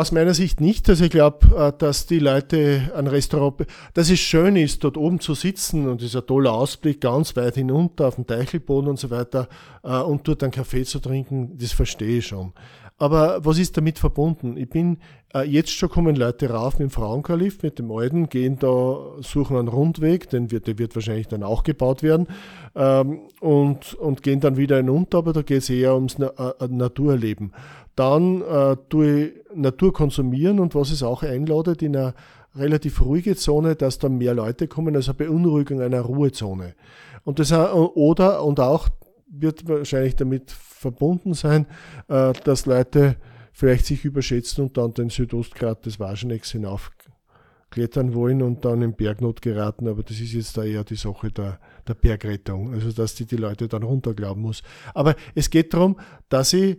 Aus 0.00 0.12
meiner 0.12 0.32
Sicht 0.32 0.60
nicht. 0.60 0.88
Also 0.88 1.06
ich 1.06 1.10
glaube, 1.10 1.48
äh, 1.56 1.72
dass 1.76 2.06
die 2.06 2.20
Leute 2.20 2.92
ein 2.94 3.08
Restaurant, 3.08 3.66
dass 3.94 4.08
es 4.10 4.20
schön 4.20 4.54
ist, 4.54 4.84
dort 4.84 4.96
oben 4.96 5.18
zu 5.18 5.34
sitzen 5.34 5.88
und 5.88 6.00
dieser 6.00 6.24
tolle 6.24 6.52
Ausblick 6.52 7.00
ganz 7.00 7.34
weit 7.34 7.56
hinunter 7.56 8.06
auf 8.06 8.14
den 8.14 8.24
Teichelboden 8.24 8.90
und 8.90 9.00
so 9.00 9.10
weiter 9.10 9.48
äh, 9.82 9.98
und 9.98 10.28
dort 10.28 10.44
einen 10.44 10.52
Kaffee 10.52 10.84
zu 10.84 11.00
trinken, 11.00 11.58
das 11.58 11.72
verstehe 11.72 12.18
ich 12.18 12.28
schon. 12.28 12.52
Aber 13.00 13.44
was 13.44 13.58
ist 13.58 13.76
damit 13.76 14.00
verbunden? 14.00 14.56
Ich 14.56 14.68
bin, 14.68 14.98
äh, 15.32 15.42
jetzt 15.48 15.70
schon 15.70 15.88
kommen 15.88 16.16
Leute 16.16 16.50
rauf 16.50 16.80
mit 16.80 16.88
dem 16.88 16.90
Frauenkalif, 16.90 17.62
mit 17.62 17.78
dem 17.78 17.92
Alten, 17.92 18.28
gehen 18.28 18.58
da, 18.58 18.98
suchen 19.20 19.56
einen 19.56 19.68
Rundweg, 19.68 20.28
den 20.30 20.50
wird, 20.50 20.66
der 20.66 20.78
wird 20.78 20.96
wahrscheinlich 20.96 21.28
dann 21.28 21.44
auch 21.44 21.62
gebaut 21.62 22.02
werden, 22.02 22.26
ähm, 22.74 23.20
und, 23.40 23.94
und 23.94 24.24
gehen 24.24 24.40
dann 24.40 24.56
wieder 24.56 24.78
hinunter, 24.78 25.18
aber 25.18 25.32
da 25.32 25.42
geht 25.42 25.58
es 25.58 25.70
eher 25.70 25.94
ums 25.94 26.18
Na 26.18 26.32
äh, 26.36 26.66
Naturerleben. 26.68 27.52
Dann 27.94 28.42
äh, 28.42 28.76
tue 28.88 29.26
ich 29.26 29.32
Natur 29.54 29.92
konsumieren 29.92 30.58
und 30.58 30.74
was 30.74 30.90
es 30.90 31.04
auch 31.04 31.22
einladet, 31.22 31.82
in 31.82 31.96
eine 31.96 32.14
relativ 32.56 33.00
ruhige 33.00 33.36
Zone, 33.36 33.76
dass 33.76 34.00
da 34.00 34.08
mehr 34.08 34.34
Leute 34.34 34.66
kommen, 34.66 34.96
also 34.96 35.14
Beunruhigung 35.14 35.80
einer 35.80 36.00
Ruhezone. 36.00 36.74
Und 37.22 37.38
das, 37.38 37.52
oder, 37.52 38.44
und 38.44 38.58
auch 38.58 38.88
wird 39.30 39.68
wahrscheinlich 39.68 40.16
damit 40.16 40.54
verbunden 40.78 41.34
sein, 41.34 41.66
äh, 42.08 42.32
dass 42.44 42.66
Leute 42.66 43.16
vielleicht 43.52 43.86
sich 43.86 44.04
überschätzen 44.04 44.64
und 44.64 44.76
dann 44.76 44.94
den 44.94 45.10
Südostgrat 45.10 45.84
des 45.84 45.98
Waschenecks 45.98 46.52
hinaufklettern 46.52 48.14
wollen 48.14 48.40
und 48.42 48.64
dann 48.64 48.82
in 48.82 48.94
Bergnot 48.94 49.42
geraten. 49.42 49.88
Aber 49.88 50.02
das 50.02 50.20
ist 50.20 50.32
jetzt 50.32 50.56
da 50.56 50.62
eher 50.62 50.84
die 50.84 50.96
Sache 50.96 51.32
der, 51.32 51.58
der 51.86 51.94
Bergrettung, 51.94 52.72
also 52.72 52.92
dass 52.92 53.16
die 53.16 53.26
die 53.26 53.36
Leute 53.36 53.66
dann 53.66 53.82
runterglauben 53.82 54.42
muss. 54.42 54.62
Aber 54.94 55.16
es 55.34 55.50
geht 55.50 55.74
darum, 55.74 55.98
dass 56.28 56.52
ich, 56.52 56.78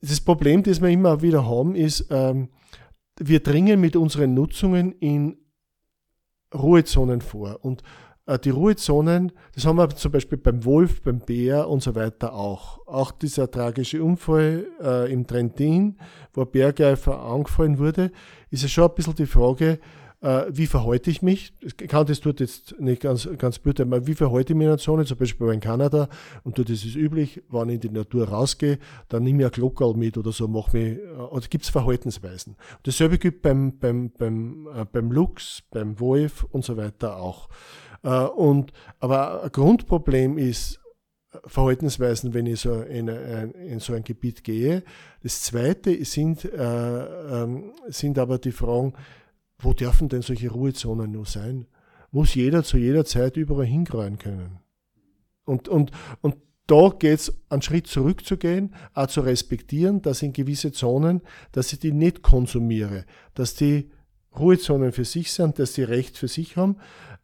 das 0.00 0.20
Problem, 0.20 0.62
das 0.62 0.80
wir 0.80 0.90
immer 0.90 1.22
wieder 1.22 1.46
haben, 1.46 1.74
ist, 1.74 2.06
ähm, 2.10 2.50
wir 3.18 3.40
dringen 3.40 3.80
mit 3.80 3.96
unseren 3.96 4.34
Nutzungen 4.34 4.92
in 4.92 5.38
Ruhezonen 6.54 7.20
vor. 7.20 7.64
Und 7.64 7.82
die 8.36 8.50
Ruhezonen, 8.50 9.32
das 9.54 9.64
haben 9.64 9.76
wir 9.76 9.88
zum 9.88 10.12
Beispiel 10.12 10.36
beim 10.36 10.64
Wolf, 10.64 11.00
beim 11.02 11.20
Bär 11.20 11.68
und 11.68 11.82
so 11.82 11.94
weiter 11.94 12.34
auch. 12.34 12.86
Auch 12.86 13.10
dieser 13.10 13.50
tragische 13.50 14.04
Unfall 14.04 14.66
äh, 14.82 15.10
im 15.10 15.26
Trentin, 15.26 15.96
wo 16.34 16.42
ein 16.42 16.50
Bergeifer 16.50 17.22
angefallen 17.22 17.78
wurde, 17.78 18.12
ist 18.50 18.62
ja 18.62 18.68
schon 18.68 18.88
ein 18.88 18.94
bisschen 18.94 19.14
die 19.14 19.26
Frage, 19.26 19.78
äh, 20.20 20.46
wie 20.50 20.66
verhalte 20.66 21.10
ich 21.10 21.22
mich? 21.22 21.52
Ich 21.60 21.76
kann 21.76 22.06
das 22.06 22.20
dort 22.20 22.40
jetzt 22.40 22.78
nicht 22.80 23.02
ganz, 23.02 23.28
ganz 23.38 23.58
beurteilen, 23.58 23.92
aber 23.92 24.06
wie 24.06 24.14
verhalte 24.14 24.52
ich 24.52 24.56
mich 24.56 24.64
in 24.64 24.70
einer 24.70 24.78
Zone, 24.78 25.04
zum 25.04 25.16
Beispiel 25.16 25.48
in 25.48 25.60
Kanada, 25.60 26.08
und 26.42 26.58
dort 26.58 26.70
ist 26.70 26.84
es 26.84 26.96
üblich, 26.96 27.42
wenn 27.50 27.68
ich 27.68 27.76
in 27.76 27.80
die 27.80 27.90
Natur 27.90 28.28
rausgehe, 28.28 28.78
dann 29.08 29.22
nehme 29.22 29.42
ich 29.42 29.46
ein 29.46 29.52
Glockerl 29.52 29.94
mit 29.94 30.18
oder 30.18 30.32
so, 30.32 30.48
mache 30.48 30.76
mich, 30.76 30.98
äh, 30.98 31.16
oder 31.16 31.46
gibt 31.46 31.64
es 31.64 31.70
Verhaltensweisen. 31.70 32.56
Dasselbe 32.82 33.18
gibt 33.18 33.42
beim, 33.42 33.78
beim, 33.78 34.10
beim, 34.10 34.68
äh, 34.74 34.84
beim 34.90 35.12
Luchs, 35.12 35.62
beim 35.70 36.00
Wolf 36.00 36.44
und 36.50 36.64
so 36.64 36.76
weiter 36.76 37.16
auch. 37.18 37.48
Äh, 38.02 38.24
und, 38.24 38.72
aber 39.00 39.44
ein 39.44 39.52
Grundproblem 39.52 40.38
ist, 40.38 40.80
Verhaltensweisen, 41.44 42.32
wenn 42.32 42.46
ich 42.46 42.60
so 42.60 42.80
in, 42.80 43.08
in, 43.08 43.80
so 43.80 43.92
ein 43.92 44.02
Gebiet 44.02 44.44
gehe. 44.44 44.82
Das 45.22 45.42
zweite 45.42 46.02
sind, 46.04 46.44
äh, 46.44 47.42
ähm, 47.42 47.72
sind 47.88 48.18
aber 48.18 48.38
die 48.38 48.52
Fragen, 48.52 48.94
wo 49.58 49.72
dürfen 49.72 50.08
denn 50.08 50.22
solche 50.22 50.50
Ruhezonen 50.50 51.10
nur 51.10 51.26
sein? 51.26 51.66
Muss 52.10 52.34
jeder 52.34 52.64
zu 52.64 52.78
jeder 52.78 53.04
Zeit 53.04 53.36
überall 53.36 53.66
hingreifen 53.66 54.18
können? 54.18 54.58
Und, 55.44 55.68
und, 55.68 55.90
und 56.22 56.36
da 56.66 56.90
geht 56.98 57.20
es 57.20 57.32
einen 57.48 57.62
Schritt 57.62 57.86
zurückzugehen, 57.86 58.74
auch 58.94 59.06
zu 59.08 59.20
respektieren, 59.20 60.02
dass 60.02 60.22
in 60.22 60.32
gewisse 60.32 60.72
Zonen, 60.72 61.22
dass 61.52 61.72
ich 61.72 61.78
die 61.78 61.92
nicht 61.92 62.22
konsumiere, 62.22 63.04
dass 63.34 63.54
die 63.54 63.90
Ruhezonen 64.38 64.92
für 64.92 65.04
sich 65.04 65.32
sind, 65.32 65.58
dass 65.58 65.74
sie 65.74 65.82
Recht 65.82 66.16
für 66.16 66.28
sich 66.28 66.56
haben, 66.56 66.76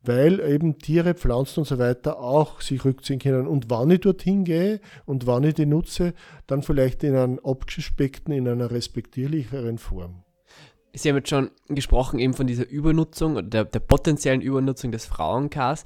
weil 0.06 0.40
eben 0.40 0.78
Tiere, 0.78 1.14
Pflanzen 1.14 1.60
und 1.60 1.66
so 1.66 1.78
weiter 1.78 2.18
auch 2.18 2.60
sich 2.60 2.84
rückziehen 2.84 3.18
können. 3.18 3.46
Und 3.46 3.70
wann 3.70 3.90
ich 3.90 4.00
dorthin 4.00 4.44
gehe 4.44 4.80
und 5.06 5.26
wann 5.26 5.44
ich 5.44 5.54
die 5.54 5.66
nutze, 5.66 6.14
dann 6.46 6.62
vielleicht 6.62 7.02
in 7.04 7.16
einem 7.16 7.38
abgespeckten, 7.42 8.34
in 8.34 8.48
einer 8.48 8.70
respektierlicheren 8.70 9.78
Form. 9.78 10.24
Sie 10.92 11.08
haben 11.08 11.16
jetzt 11.16 11.30
schon 11.30 11.50
gesprochen 11.68 12.20
eben 12.20 12.34
von 12.34 12.46
dieser 12.46 12.68
Übernutzung 12.68 13.36
oder 13.36 13.64
der, 13.64 13.80
potenziellen 13.80 14.40
Übernutzung 14.40 14.92
des 14.92 15.06
Frauenkars. 15.06 15.84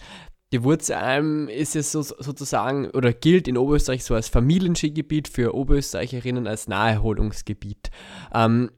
Die 0.52 0.64
Wurzalm 0.64 1.48
ist 1.48 1.76
es 1.76 1.92
so, 1.92 2.02
sozusagen 2.02 2.90
oder 2.90 3.12
gilt 3.12 3.48
in 3.48 3.58
Oberösterreich 3.58 4.04
so 4.04 4.14
als 4.14 4.28
Familienskigebiet 4.28 5.28
für 5.28 5.54
Oberösterreicherinnen 5.54 6.46
als 6.46 6.68
Naherholungsgebiet. 6.68 7.90
Ähm, 8.34 8.70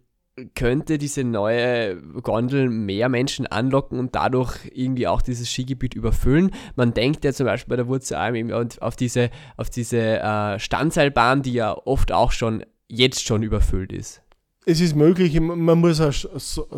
könnte 0.54 0.98
diese 0.98 1.24
neue 1.24 2.00
Gondel 2.22 2.68
mehr 2.68 3.08
Menschen 3.08 3.46
anlocken 3.46 3.98
und 3.98 4.14
dadurch 4.14 4.56
irgendwie 4.72 5.06
auch 5.06 5.22
dieses 5.22 5.50
Skigebiet 5.50 5.94
überfüllen. 5.94 6.50
Man 6.76 6.94
denkt 6.94 7.24
ja 7.24 7.32
zum 7.32 7.46
Beispiel 7.46 7.70
bei 7.70 7.76
der 7.76 7.88
Wurzelalm 7.88 8.50
auf 8.80 8.96
diese, 8.96 9.30
auf 9.56 9.70
diese 9.70 10.20
äh, 10.20 10.58
Standseilbahn, 10.58 11.42
die 11.42 11.52
ja 11.52 11.76
oft 11.84 12.12
auch 12.12 12.32
schon 12.32 12.64
jetzt 12.88 13.26
schon 13.26 13.42
überfüllt 13.42 13.92
ist. 13.92 14.22
Es 14.66 14.80
ist 14.80 14.94
möglich, 14.94 15.40
man 15.40 15.78
muss 15.78 16.00
auch 16.00 16.12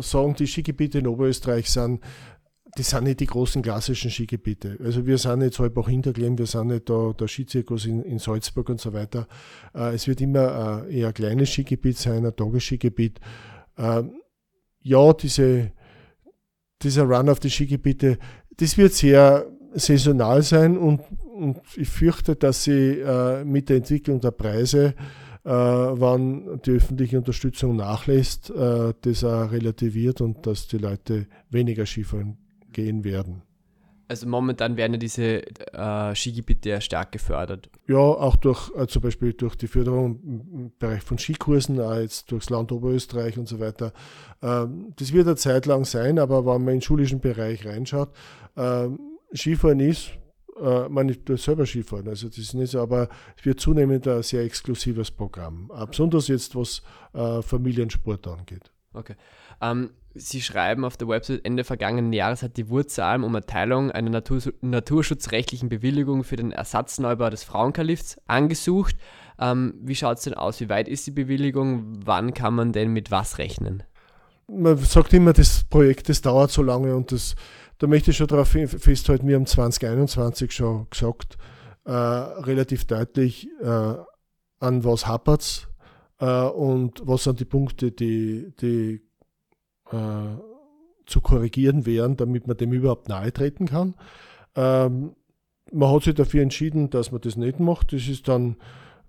sagen, 0.01 0.35
die 0.35 0.47
Skigebiete 0.47 0.99
in 0.99 1.07
Oberösterreich 1.07 1.69
sind 1.69 1.99
die 2.77 2.83
sind 2.83 3.03
nicht 3.03 3.19
die 3.19 3.27
großen 3.27 3.61
klassischen 3.61 4.09
Skigebiete. 4.09 4.77
Also 4.83 5.05
wir 5.05 5.17
sind 5.17 5.39
nicht 5.39 5.59
Halbach 5.59 5.87
Hinterglemm, 5.87 6.37
wir 6.37 6.47
sind 6.47 6.67
nicht 6.67 6.89
da, 6.89 7.13
der 7.13 7.27
Skizirkus 7.27 7.85
in, 7.85 8.01
in 8.01 8.17
Salzburg 8.17 8.69
und 8.69 8.81
so 8.81 8.93
weiter. 8.93 9.27
Äh, 9.75 9.93
es 9.93 10.07
wird 10.07 10.21
immer 10.21 10.85
äh, 10.87 10.99
eher 10.99 11.09
ein 11.09 11.13
kleines 11.13 11.51
Skigebiet 11.51 11.97
sein, 11.97 12.25
ein 12.25 12.35
Tagesskigebiet. 12.35 13.19
Äh, 13.19 13.52
ja, 13.75 15.13
diese, 15.13 15.71
dieser 16.81 17.03
Run 17.03 17.29
auf 17.29 17.39
die 17.39 17.49
Skigebiete, 17.49 18.17
das 18.57 18.77
wird 18.77 18.93
sehr 18.93 19.45
saisonal 19.73 20.43
sein 20.43 20.77
und, 20.77 21.01
und 21.33 21.57
ich 21.75 21.89
fürchte, 21.89 22.35
dass 22.35 22.63
sie 22.63 22.99
äh, 22.99 23.43
mit 23.43 23.69
der 23.69 23.77
Entwicklung 23.77 24.19
der 24.21 24.31
Preise, 24.31 24.93
äh, 25.43 25.49
wann 25.49 26.61
die 26.65 26.71
öffentliche 26.71 27.17
Unterstützung 27.17 27.75
nachlässt, 27.75 28.49
äh, 28.51 28.93
das 29.01 29.23
auch 29.23 29.51
relativiert 29.51 30.21
und 30.21 30.45
dass 30.45 30.67
die 30.67 30.77
Leute 30.77 31.27
weniger 31.49 31.85
Skifahren 31.85 32.37
gehen 32.71 33.03
werden. 33.03 33.41
Also 34.13 34.27
momentan 34.27 34.77
werden 34.77 34.93
ja 34.93 34.99
diese 34.99 35.41
äh, 35.73 36.13
Skigebiete 36.13 36.69
ja 36.69 36.81
stark 36.81 37.11
gefördert. 37.11 37.67
Ja, 37.87 37.97
auch 37.97 38.35
durch 38.35 38.69
äh, 38.75 38.85
zum 38.85 39.01
Beispiel 39.01 39.33
durch 39.33 39.55
die 39.55 39.65
Förderung 39.65 40.19
im 40.23 40.71
Bereich 40.77 41.01
von 41.01 41.17
Skikursen, 41.17 41.79
auch 41.81 41.95
jetzt 41.95 42.31
durchs 42.31 42.51
Land 42.51 42.71
Oberösterreich 42.71 43.39
und 43.39 43.47
so 43.47 43.59
weiter. 43.59 43.91
Ähm, 44.43 44.93
das 44.97 45.13
wird 45.13 45.25
eine 45.25 45.35
Zeit 45.35 45.65
lang 45.65 45.83
sein, 45.83 46.19
aber 46.19 46.45
wenn 46.45 46.63
man 46.63 46.73
in 46.73 46.75
den 46.75 46.81
schulischen 46.83 47.21
Bereich 47.21 47.65
reinschaut, 47.65 48.09
ähm, 48.55 48.99
Skifahren 49.33 49.79
ist, 49.79 50.11
äh, 50.61 50.87
man 50.89 51.09
ich 51.09 51.23
tue 51.25 51.37
selber 51.37 51.65
Skifahren, 51.65 52.07
also 52.07 52.27
das 52.27 52.37
ist 52.37 52.53
nicht 52.53 52.69
so, 52.69 52.81
aber 52.81 53.09
es 53.35 53.43
wird 53.43 53.59
zunehmend 53.59 54.07
ein 54.07 54.21
sehr 54.21 54.43
exklusives 54.43 55.09
Programm. 55.09 55.71
Besonders 55.89 56.27
jetzt, 56.27 56.55
was 56.55 56.83
äh, 57.13 57.41
Familiensport 57.41 58.27
angeht. 58.27 58.71
Okay. 58.93 59.15
Ähm, 59.59 59.89
Sie 60.15 60.41
schreiben 60.41 60.85
auf 60.85 60.95
der 60.95 61.07
Website, 61.07 61.43
Ende 61.43 61.63
vergangenen 61.63 62.13
Jahres 62.13 62.43
hat 62.43 62.57
die 62.57 62.69
Wurzalm 62.69 63.23
um 63.23 63.33
Erteilung 63.33 63.89
einer 63.89 64.11
Natur 64.11 64.41
naturschutzrechtlichen 64.61 65.69
Bewilligung 65.69 66.23
für 66.23 66.35
den 66.35 66.51
Ersatzneubau 66.51 67.31
des 67.31 67.43
Frauenkalifts 67.43 68.17
angesucht. 68.27 68.95
Ähm, 69.39 69.73
wie 69.81 69.95
schaut 69.95 70.17
es 70.17 70.25
denn 70.25 70.35
aus? 70.35 70.59
Wie 70.59 70.69
weit 70.69 70.87
ist 70.87 71.07
die 71.07 71.11
Bewilligung? 71.11 72.05
Wann 72.05 72.35
kann 72.35 72.53
man 72.53 72.73
denn 72.73 72.93
mit 72.93 73.09
was 73.09 73.39
rechnen? 73.39 73.81
Man 74.47 74.77
sagt 74.77 75.13
immer, 75.13 75.33
das 75.33 75.63
Projekt 75.63 76.09
das 76.09 76.21
dauert 76.21 76.51
so 76.51 76.61
lange 76.61 76.95
und 76.95 77.11
das, 77.11 77.35
da 77.79 77.87
möchte 77.87 78.11
ich 78.11 78.17
schon 78.17 78.27
darauf 78.27 78.49
festhalten, 78.49 79.27
wir 79.27 79.35
haben 79.35 79.47
2021 79.47 80.51
schon 80.51 80.87
gesagt, 80.91 81.37
äh, 81.85 81.91
relativ 81.91 82.85
deutlich, 82.85 83.47
äh, 83.61 83.95
an 84.59 84.83
was 84.83 85.07
hapert 85.07 85.41
es 85.41 85.67
äh, 86.19 86.25
und 86.25 87.01
was 87.03 87.23
sind 87.23 87.39
die 87.39 87.45
Punkte, 87.45 87.91
die, 87.91 88.53
die 88.61 89.01
äh, 89.93 90.37
zu 91.05 91.21
korrigieren 91.21 91.85
wären, 91.85 92.17
damit 92.17 92.47
man 92.47 92.57
dem 92.57 92.73
überhaupt 92.73 93.09
nahe 93.09 93.31
treten 93.31 93.67
kann. 93.67 93.95
Ähm, 94.55 95.15
man 95.71 95.91
hat 95.91 96.03
sich 96.03 96.15
dafür 96.15 96.41
entschieden, 96.41 96.89
dass 96.89 97.11
man 97.11 97.21
das 97.21 97.35
nicht 97.35 97.59
macht. 97.59 97.93
Das 97.93 98.07
ist 98.07 98.27
dann 98.27 98.57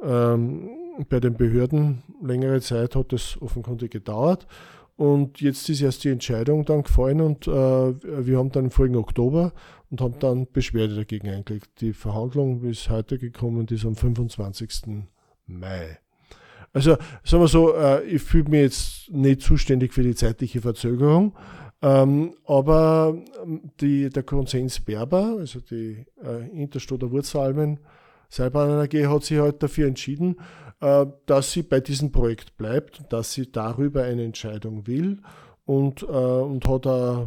ähm, 0.03 0.71
bei 1.09 1.21
den 1.21 1.35
Behörden 1.35 2.03
längere 2.23 2.61
Zeit 2.61 2.95
hat 2.97 3.13
das 3.13 3.41
offenkundig 3.41 3.91
gedauert. 3.91 4.47
Und 4.97 5.41
jetzt 5.41 5.69
ist 5.69 5.81
erst 5.81 6.05
die 6.05 6.11
Entscheidung 6.11 6.65
dann 6.65 6.85
gefallen 6.85 7.21
und 7.21 7.49
äh, 7.49 7.51
wir 7.51 8.39
haben 8.39 8.53
dann 8.53 8.67
im 8.67 8.71
vorigen 8.71 8.97
Oktober 8.97 9.53
und 9.91 10.01
haben 10.01 10.19
dann 10.21 10.47
Beschwerde 10.53 10.95
dagegen 10.95 11.29
eingelegt. 11.29 11.81
Die 11.81 11.93
Verhandlung 11.93 12.61
bis 12.61 12.89
heute 12.89 13.19
gekommen 13.19 13.67
ist 13.69 13.85
am 13.85 13.97
25. 13.97 15.05
Mai. 15.47 15.99
Also 16.75 16.97
sagen 17.23 17.43
wir 17.43 17.49
so, 17.49 17.73
äh, 17.75 18.05
ich 18.05 18.21
fühle 18.21 18.51
mich 18.51 18.61
jetzt 18.61 19.13
nicht 19.13 19.43
zuständig 19.43 19.95
für 19.95 20.03
die 20.03 20.17
zeitliche 20.17 20.61
Verzögerung, 20.61 21.33
ähm, 21.81 22.35
aber 22.47 23.17
ähm, 23.43 23.71
die, 23.81 24.11
der 24.11 24.25
Konsens 24.25 24.81
Berber, 24.81 25.37
also 25.39 25.61
die 25.61 26.05
äh, 26.23 26.49
Interstoder 26.51 27.13
Wurzalmen 27.13 27.79
Seilbahn 28.29 28.71
AG, 28.71 28.93
hat 29.07 29.23
sich 29.23 29.39
halt 29.39 29.63
dafür 29.63 29.87
entschieden, 29.87 30.37
äh, 30.81 31.07
dass 31.27 31.53
sie 31.53 31.63
bei 31.63 31.79
diesem 31.79 32.11
Projekt 32.11 32.57
bleibt, 32.57 33.05
dass 33.11 33.33
sie 33.33 33.53
darüber 33.53 34.03
eine 34.03 34.25
Entscheidung 34.25 34.89
will 34.89 35.21
und, 35.67 36.03
und 36.03 36.69
hat 36.69 36.87
a, 36.87 37.27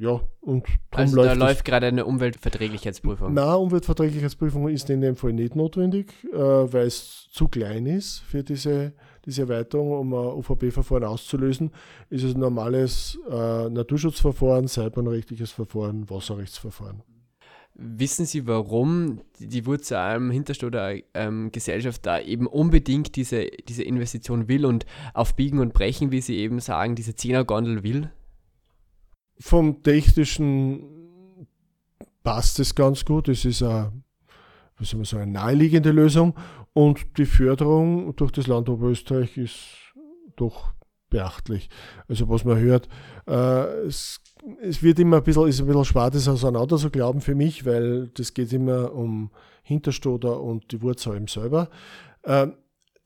ja, 0.00 0.20
und 0.40 0.64
also 0.92 1.16
läuft 1.16 1.28
da 1.28 1.34
läuft 1.34 1.64
gerade 1.64 1.86
eine 1.88 2.04
Umweltverträglichkeitsprüfung. 2.04 3.34
Na, 3.34 3.54
Umweltverträglichkeitsprüfung 3.54 4.68
ist 4.68 4.88
in 4.90 5.00
dem 5.00 5.16
Fall 5.16 5.32
nicht 5.32 5.56
notwendig, 5.56 6.14
äh, 6.32 6.36
weil 6.38 6.86
es 6.86 7.26
zu 7.32 7.48
klein 7.48 7.84
ist 7.86 8.20
für 8.20 8.44
diese, 8.44 8.92
diese 9.26 9.42
Erweiterung, 9.42 9.90
um 9.90 10.14
ein 10.14 10.36
UVP-Verfahren 10.36 11.02
auszulösen. 11.02 11.72
Ist 12.10 12.22
es 12.22 12.36
ein 12.36 12.40
normales 12.40 13.18
äh, 13.28 13.68
Naturschutzverfahren, 13.68 14.68
seilbahnrechtliches 14.68 15.50
Verfahren, 15.50 16.08
Wasserrechtsverfahren. 16.08 17.02
Wissen 17.74 18.24
Sie, 18.24 18.46
warum 18.46 19.20
die 19.40 19.66
Wurzelalm 19.66 20.30
Hinterstoder 20.30 20.94
ähm, 21.14 21.50
Gesellschaft 21.50 22.06
da 22.06 22.20
eben 22.20 22.46
unbedingt 22.46 23.16
diese, 23.16 23.46
diese 23.68 23.82
Investition 23.82 24.46
will 24.46 24.64
und 24.64 24.86
auf 25.12 25.34
Biegen 25.34 25.58
und 25.58 25.72
Brechen, 25.72 26.12
wie 26.12 26.20
Sie 26.20 26.36
eben 26.36 26.60
sagen, 26.60 26.94
diese 26.94 27.16
Zehnergondel 27.16 27.82
will? 27.82 28.10
Vom 29.40 29.82
technischen 29.82 30.82
passt 32.22 32.58
es 32.58 32.74
ganz 32.74 33.04
gut. 33.04 33.28
Es 33.28 33.44
ist 33.44 33.62
eine, 33.62 33.92
was 34.78 34.90
soll 34.90 34.98
man 34.98 35.04
sagen, 35.04 35.22
eine 35.22 35.32
naheliegende 35.32 35.90
Lösung 35.90 36.34
und 36.72 37.18
die 37.18 37.26
Förderung 37.26 38.14
durch 38.16 38.32
das 38.32 38.46
Land 38.46 38.68
Oberösterreich 38.68 39.36
ist 39.36 39.58
doch 40.36 40.72
beachtlich. 41.10 41.70
Also 42.06 42.28
was 42.28 42.44
man 42.44 42.58
hört, 42.58 42.88
äh, 43.26 43.86
es 43.86 44.20
es 44.62 44.82
wird 44.82 44.98
immer 44.98 45.18
ein 45.18 45.22
bisschen, 45.22 45.48
ist 45.48 45.60
ein 45.60 45.66
bisschen 45.66 45.84
schwer, 45.84 46.10
das 46.10 46.28
auseinander 46.28 46.76
zu 46.76 46.90
glauben 46.90 47.20
für 47.20 47.34
mich, 47.34 47.66
weil 47.66 48.08
das 48.14 48.34
geht 48.34 48.52
immer 48.52 48.92
um 48.92 49.30
Hinterstoder 49.62 50.40
und 50.40 50.70
die 50.72 50.80
Wurzeln 50.80 51.26
selber. 51.26 51.68
Ähm, 52.24 52.54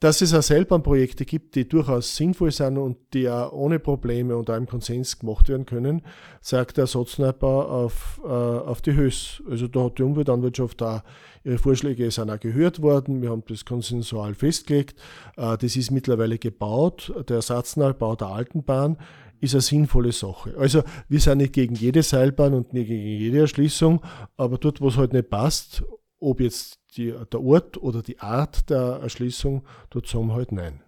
dass 0.02 0.21
es 0.21 0.35
auch 0.35 0.42
Seilbahnprojekte 0.42 1.25
gibt, 1.25 1.54
die 1.54 1.68
durchaus 1.68 2.16
sinnvoll 2.16 2.50
sind 2.50 2.76
und 2.76 2.97
die 3.14 3.28
auch 3.28 3.52
ohne 3.52 3.78
Probleme 3.78 4.37
und 4.37 4.50
auch 4.50 4.56
im 4.56 4.66
Konsens 4.66 5.16
gemacht 5.16 5.49
werden 5.49 5.64
können, 5.64 6.02
sagt 6.40 6.76
der 6.76 6.88
Satzneiber 6.88 7.71
auf, 7.71 8.21
äh, 8.25 8.26
auf 8.26 8.82
die 8.82 8.94
Höchst. 8.94 9.44
Also 9.49 9.68
da 9.68 9.85
hat 9.85 9.99
die 9.99 10.02
Umweltanwirtschaft 10.02 10.80
da 10.80 11.04
ihre 11.44 11.59
Vorschläge 11.59 12.11
sind 12.11 12.30
auch 12.30 12.40
gehört 12.40 12.82
worden. 12.82 13.23
Wir 13.23 13.30
haben 13.30 13.44
das 13.47 13.64
konsensual 13.64 14.35
festgelegt. 14.35 14.99
Äh, 15.37 15.56
das 15.56 15.76
ist 15.76 15.92
mittlerweile 15.92 16.37
gebaut. 16.37 17.12
Der 17.28 17.40
Satznaubau 17.40 18.16
der 18.16 18.26
Altenbahn 18.26 18.97
ist 19.38 19.54
eine 19.54 19.61
sinnvolle 19.61 20.11
Sache. 20.11 20.52
Also 20.59 20.82
wir 21.09 21.21
sind 21.21 21.38
nicht 21.38 21.52
gegen 21.52 21.76
jede 21.76 22.02
Seilbahn 22.02 22.54
und 22.54 22.73
nicht 22.73 22.88
gegen 22.88 23.06
jede 23.06 23.38
Erschließung, 23.38 24.00
aber 24.37 24.59
dort, 24.59 24.80
wo 24.80 24.88
es 24.88 24.97
halt 24.97 25.12
nicht 25.12 25.30
passt, 25.30 25.85
ob 26.22 26.40
jetzt 26.40 26.78
die, 26.96 27.14
der 27.32 27.42
Ort 27.42 27.76
oder 27.78 28.02
die 28.02 28.20
Art 28.20 28.70
der 28.70 29.00
Erschließung, 29.02 29.66
dort 29.90 30.06
sagen 30.06 30.28
wir 30.28 30.34
halt 30.34 30.52
nein. 30.52 30.82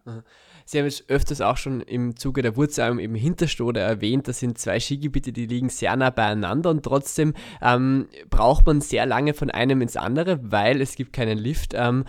Sie 0.65 0.79
haben 0.79 0.87
es 0.87 1.09
öfters 1.09 1.41
auch 1.41 1.57
schon 1.57 1.81
im 1.81 2.17
Zuge 2.17 2.43
der 2.43 2.57
Wurzelung 2.57 2.99
im 2.99 3.15
Hinterstode 3.15 3.81
erwähnt, 3.81 4.29
das 4.29 4.41
sind 4.41 4.59
zwei 4.59 4.81
Skigebiete, 4.81 5.33
die 5.33 5.47
liegen 5.47 5.69
sehr 5.69 5.95
nah 5.97 6.11
beieinander 6.11 6.71
und 6.71 6.83
trotzdem 6.83 7.35
ähm, 7.61 8.09
braucht 8.31 8.67
man 8.67 8.81
sehr 8.81 9.07
lange 9.07 9.35
von 9.35 9.51
einem 9.51 9.83
ins 9.83 9.97
andere, 9.97 10.39
weil 10.43 10.81
es 10.81 10.95
gibt 10.97 11.13
keinen 11.13 11.39
Lift. 11.39 11.73
Ähm, 11.75 12.05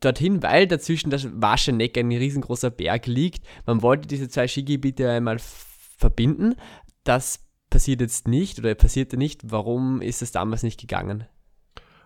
dorthin, 0.00 0.42
weil 0.42 0.66
dazwischen 0.66 1.10
das 1.10 1.28
Wascheneck 1.32 1.96
ein 1.96 2.10
riesengroßer 2.10 2.70
Berg 2.70 3.06
liegt. 3.06 3.44
Man 3.66 3.82
wollte 3.82 4.08
diese 4.08 4.28
zwei 4.28 4.48
Skigebiete 4.48 5.08
einmal 5.08 5.38
verbinden. 5.38 6.56
Das 7.04 7.46
passiert 7.70 8.00
jetzt 8.00 8.26
nicht 8.26 8.58
oder 8.58 8.74
passierte 8.74 9.16
nicht. 9.16 9.50
Warum 9.50 10.02
ist 10.02 10.22
es 10.22 10.32
damals 10.32 10.64
nicht 10.64 10.80
gegangen? 10.80 11.24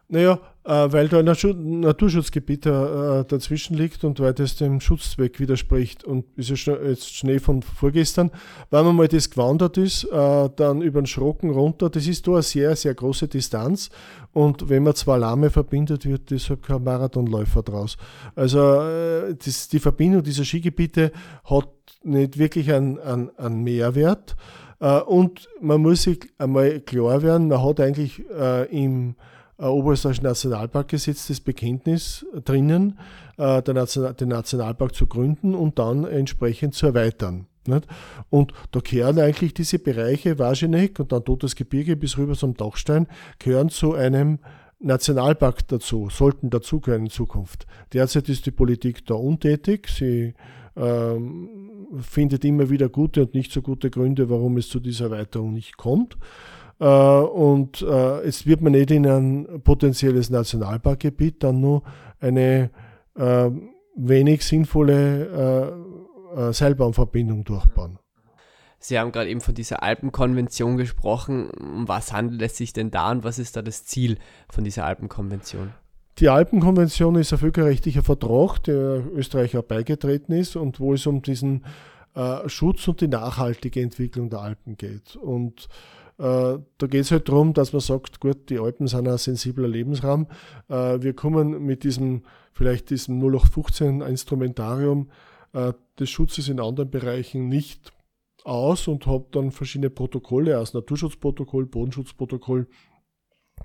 Naja, 0.08 0.38
weil 0.66 1.08
da 1.08 1.20
ein 1.20 1.80
Naturschutzgebiet 1.80 2.66
äh, 2.66 3.24
dazwischen 3.24 3.76
liegt 3.76 4.02
und 4.02 4.18
weil 4.18 4.34
das 4.34 4.56
dem 4.56 4.80
Schutzzweck 4.80 5.38
widerspricht. 5.38 6.02
Und 6.02 6.24
ist 6.36 6.50
ja 6.66 6.76
jetzt 6.76 7.14
Schnee 7.14 7.38
von 7.38 7.62
vorgestern. 7.62 8.30
Wenn 8.70 8.84
man 8.84 8.96
mal 8.96 9.08
das 9.08 9.30
gewandert 9.30 9.78
ist, 9.78 10.04
äh, 10.04 10.50
dann 10.56 10.82
über 10.82 11.00
den 11.00 11.06
Schrocken 11.06 11.50
runter, 11.50 11.88
das 11.88 12.06
ist 12.06 12.26
da 12.26 12.32
eine 12.32 12.42
sehr, 12.42 12.74
sehr 12.74 12.94
große 12.94 13.28
Distanz. 13.28 13.90
Und 14.32 14.68
wenn 14.68 14.82
man 14.82 14.94
zwei 14.96 15.18
Lahme 15.18 15.50
verbindet, 15.50 16.04
wird 16.04 16.30
deshalb 16.30 16.62
kein 16.62 16.82
Marathonläufer 16.82 17.62
draus. 17.62 17.96
Also 18.34 18.80
äh, 18.80 19.36
das, 19.36 19.68
die 19.68 19.78
Verbindung 19.78 20.24
dieser 20.24 20.44
Skigebiete 20.44 21.12
hat 21.44 21.68
nicht 22.02 22.38
wirklich 22.38 22.72
einen, 22.72 22.98
einen, 22.98 23.30
einen 23.38 23.62
Mehrwert. 23.62 24.36
Äh, 24.80 25.00
und 25.00 25.48
man 25.60 25.80
muss 25.80 26.02
sich 26.02 26.28
einmal 26.38 26.80
klar 26.80 27.22
werden, 27.22 27.48
man 27.48 27.62
hat 27.62 27.80
eigentlich 27.80 28.24
äh, 28.30 28.64
im 28.76 29.10
äh, 29.10 29.14
Oberösterreichischen 29.58 30.24
Nationalparkgesetz 30.24 31.28
das 31.28 31.40
Bekenntnis 31.40 32.26
drinnen, 32.44 32.98
äh, 33.38 33.62
den 33.62 34.28
Nationalpark 34.28 34.94
zu 34.94 35.06
gründen 35.06 35.54
und 35.54 35.78
dann 35.78 36.04
entsprechend 36.04 36.74
zu 36.74 36.86
erweitern. 36.86 37.46
Nicht? 37.66 37.86
Und 38.30 38.52
da 38.70 38.80
gehören 38.80 39.18
eigentlich 39.18 39.54
diese 39.54 39.78
Bereiche 39.78 40.38
Wageneck 40.38 41.00
und 41.00 41.12
dann 41.12 41.24
Totes 41.24 41.56
Gebirge 41.56 41.96
bis 41.96 42.18
rüber 42.18 42.34
zum 42.34 42.54
Dachstein, 42.54 43.06
gehören 43.38 43.70
zu 43.70 43.94
einem 43.94 44.38
Nationalpark 44.78 45.66
dazu, 45.68 46.08
sollten 46.10 46.50
dazugehören 46.50 47.04
in 47.04 47.10
Zukunft. 47.10 47.66
Derzeit 47.92 48.28
ist 48.28 48.46
die 48.46 48.50
Politik 48.50 49.06
da 49.06 49.14
untätig. 49.14 49.88
Sie 49.88 50.34
ähm, 50.76 51.48
findet 52.00 52.44
immer 52.44 52.68
wieder 52.68 52.88
gute 52.88 53.22
und 53.22 53.34
nicht 53.34 53.52
so 53.52 53.62
gute 53.62 53.90
Gründe, 53.90 54.28
warum 54.28 54.58
es 54.58 54.68
zu 54.68 54.78
dieser 54.78 55.06
Erweiterung 55.06 55.54
nicht 55.54 55.78
kommt. 55.78 56.18
Äh, 56.78 56.84
und 56.86 57.82
äh, 57.82 58.24
jetzt 58.24 58.46
wird 58.46 58.60
man 58.60 58.72
nicht 58.72 58.90
in 58.90 59.06
ein 59.06 59.62
potenzielles 59.62 60.30
Nationalparkgebiet 60.30 61.42
dann 61.42 61.60
nur 61.60 61.82
eine 62.20 62.70
äh, 63.14 63.50
wenig 63.96 64.44
sinnvolle 64.44 65.82
äh, 66.36 66.52
Seilbahnverbindung 66.52 67.44
durchbauen. 67.44 67.98
Sie 68.78 68.98
haben 68.98 69.10
gerade 69.10 69.30
eben 69.30 69.40
von 69.40 69.54
dieser 69.54 69.82
Alpenkonvention 69.82 70.76
gesprochen. 70.76 71.50
Um 71.50 71.88
was 71.88 72.12
handelt 72.12 72.42
es 72.42 72.56
sich 72.56 72.72
denn 72.72 72.90
da 72.90 73.10
und 73.10 73.24
was 73.24 73.38
ist 73.38 73.56
da 73.56 73.62
das 73.62 73.84
Ziel 73.84 74.18
von 74.50 74.64
dieser 74.64 74.84
Alpenkonvention? 74.84 75.72
Die 76.18 76.28
Alpenkonvention 76.28 77.16
ist 77.16 77.32
ein 77.32 77.38
völkerrechtlicher 77.38 78.02
Vertrag, 78.02 78.58
der 78.64 79.04
Österreich 79.12 79.56
auch 79.56 79.64
beigetreten 79.64 80.32
ist 80.32 80.56
und 80.56 80.80
wo 80.80 80.94
es 80.94 81.06
um 81.06 81.20
diesen 81.20 81.64
äh, 82.14 82.48
Schutz 82.48 82.86
und 82.88 83.00
die 83.00 83.08
nachhaltige 83.08 83.82
Entwicklung 83.82 84.30
der 84.30 84.40
Alpen 84.40 84.76
geht. 84.76 85.16
Und 85.16 85.68
da 86.18 86.86
geht 86.86 87.02
es 87.02 87.10
halt 87.10 87.28
darum, 87.28 87.52
dass 87.52 87.72
man 87.72 87.80
sagt, 87.80 88.20
gut, 88.20 88.48
die 88.48 88.58
Alpen 88.58 88.86
sind 88.86 89.06
ein 89.06 89.18
sensibler 89.18 89.68
Lebensraum. 89.68 90.26
Äh, 90.68 91.02
wir 91.02 91.14
kommen 91.14 91.64
mit 91.64 91.84
diesem, 91.84 92.22
vielleicht 92.52 92.90
diesem 92.90 93.18
0815 93.18 94.00
Instrumentarium 94.00 95.10
äh, 95.52 95.72
des 95.98 96.08
Schutzes 96.08 96.48
in 96.48 96.60
anderen 96.60 96.90
Bereichen 96.90 97.48
nicht 97.48 97.92
aus 98.44 98.88
und 98.88 99.06
habe 99.06 99.26
dann 99.32 99.50
verschiedene 99.50 99.90
Protokolle 99.90 100.58
aus 100.58 100.72
Naturschutzprotokoll, 100.72 101.66
Bodenschutzprotokoll, 101.66 102.66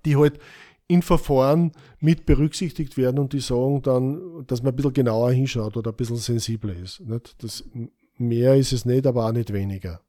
die 0.05 0.17
halt 0.17 0.39
in 0.87 1.01
Verfahren 1.01 1.71
mit 1.99 2.25
berücksichtigt 2.25 2.97
werden 2.97 3.19
und 3.19 3.31
die 3.31 3.39
sagen 3.39 3.81
dann, 3.81 4.45
dass 4.47 4.61
man 4.61 4.73
ein 4.73 4.75
bisschen 4.75 4.93
genauer 4.93 5.31
hinschaut 5.31 5.77
oder 5.77 5.91
ein 5.91 5.95
bisschen 5.95 6.17
sensibler 6.17 6.75
ist. 6.75 7.01
Das, 7.37 7.63
mehr 8.17 8.57
ist 8.57 8.73
es 8.73 8.83
nicht, 8.83 9.07
aber 9.07 9.25
auch 9.25 9.31
nicht 9.31 9.53
weniger. 9.53 10.01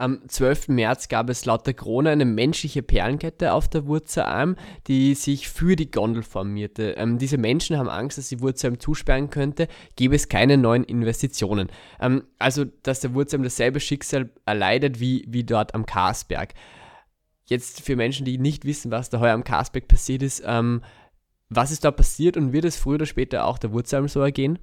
Am 0.00 0.26
12. 0.26 0.68
März 0.68 1.08
gab 1.08 1.28
es 1.28 1.44
laut 1.44 1.66
der 1.66 1.74
Krone 1.74 2.08
eine 2.08 2.24
menschliche 2.24 2.82
Perlenkette 2.82 3.52
auf 3.52 3.68
der 3.68 3.86
Wurzelalm, 3.86 4.56
die 4.86 5.14
sich 5.14 5.50
für 5.50 5.76
die 5.76 5.90
Gondel 5.90 6.22
formierte. 6.22 6.92
Ähm, 6.92 7.18
diese 7.18 7.36
Menschen 7.36 7.76
haben 7.76 7.90
Angst, 7.90 8.16
dass 8.16 8.30
die 8.30 8.40
Wurzelalm 8.40 8.80
zusperren 8.80 9.28
könnte, 9.28 9.68
gäbe 9.96 10.16
es 10.16 10.30
keine 10.30 10.56
neuen 10.56 10.84
Investitionen. 10.84 11.68
Ähm, 12.00 12.22
also, 12.38 12.64
dass 12.64 13.00
der 13.00 13.12
Wurzelalm 13.12 13.42
dasselbe 13.42 13.78
Schicksal 13.78 14.30
erleidet 14.46 15.00
wie, 15.00 15.26
wie 15.28 15.44
dort 15.44 15.74
am 15.74 15.84
Karsberg. 15.84 16.54
Jetzt 17.44 17.82
für 17.82 17.94
Menschen, 17.94 18.24
die 18.24 18.38
nicht 18.38 18.64
wissen, 18.64 18.90
was 18.90 19.10
da 19.10 19.20
heuer 19.20 19.34
am 19.34 19.44
Karsberg 19.44 19.86
passiert 19.86 20.22
ist, 20.22 20.42
ähm, 20.46 20.80
was 21.50 21.72
ist 21.72 21.84
da 21.84 21.90
passiert 21.90 22.38
und 22.38 22.54
wird 22.54 22.64
es 22.64 22.78
früher 22.78 22.94
oder 22.94 23.04
später 23.04 23.44
auch 23.44 23.58
der 23.58 23.72
Wurzelheim 23.72 24.08
so 24.08 24.22
ergehen? 24.22 24.58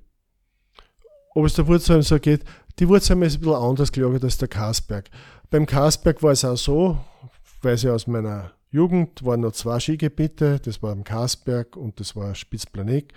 Ob 1.35 1.45
es 1.45 1.53
der 1.53 1.67
Wurzelheim 1.67 2.01
so 2.01 2.17
geht, 2.17 2.43
die 2.79 2.87
Wurzelheim 2.87 3.23
ist 3.23 3.35
ein 3.35 3.41
bisschen 3.41 3.55
anders 3.55 3.91
gelagert 3.91 4.23
als 4.23 4.37
der 4.37 4.47
Karsberg. 4.47 5.09
Beim 5.49 5.65
Karsberg 5.65 6.21
war 6.21 6.31
es 6.31 6.45
auch 6.45 6.57
so, 6.57 6.97
weiß 7.61 7.85
ich 7.85 7.89
aus 7.89 8.07
meiner 8.07 8.51
Jugend, 8.69 9.23
waren 9.25 9.41
noch 9.41 9.53
zwei 9.53 9.79
Skigebiete, 9.79 10.59
das 10.59 10.83
war 10.83 10.91
am 10.91 11.03
Karsberg 11.03 11.75
und 11.75 11.99
das 11.99 12.15
war 12.15 12.35
Spitzplanet. 12.35 13.13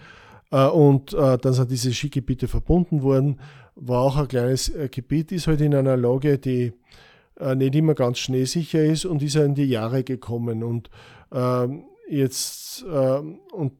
Äh, 0.51 0.66
und 0.66 1.12
äh, 1.12 1.38
dann 1.38 1.53
sind 1.53 1.70
diese 1.70 1.92
Skigebiete 1.92 2.49
verbunden 2.49 3.03
worden, 3.03 3.40
war 3.75 4.01
auch 4.01 4.16
ein 4.16 4.29
kleines 4.29 4.68
äh, 4.68 4.88
Gebiet, 4.90 5.33
ist 5.33 5.46
halt 5.46 5.61
in 5.61 5.75
einer 5.75 5.96
Lage, 5.96 6.38
die 6.38 6.73
nicht 7.55 7.75
immer 7.75 7.94
ganz 7.94 8.18
schneesicher 8.18 8.85
ist 8.85 9.07
und 9.07 9.23
ist 9.23 9.37
in 9.37 9.55
die 9.55 9.64
Jahre 9.64 10.05
gekommen. 10.05 10.62
Und 10.62 10.90
ähm, 11.33 11.85
jetzt, 12.07 12.85
ähm, 12.87 13.40
und 13.53 13.73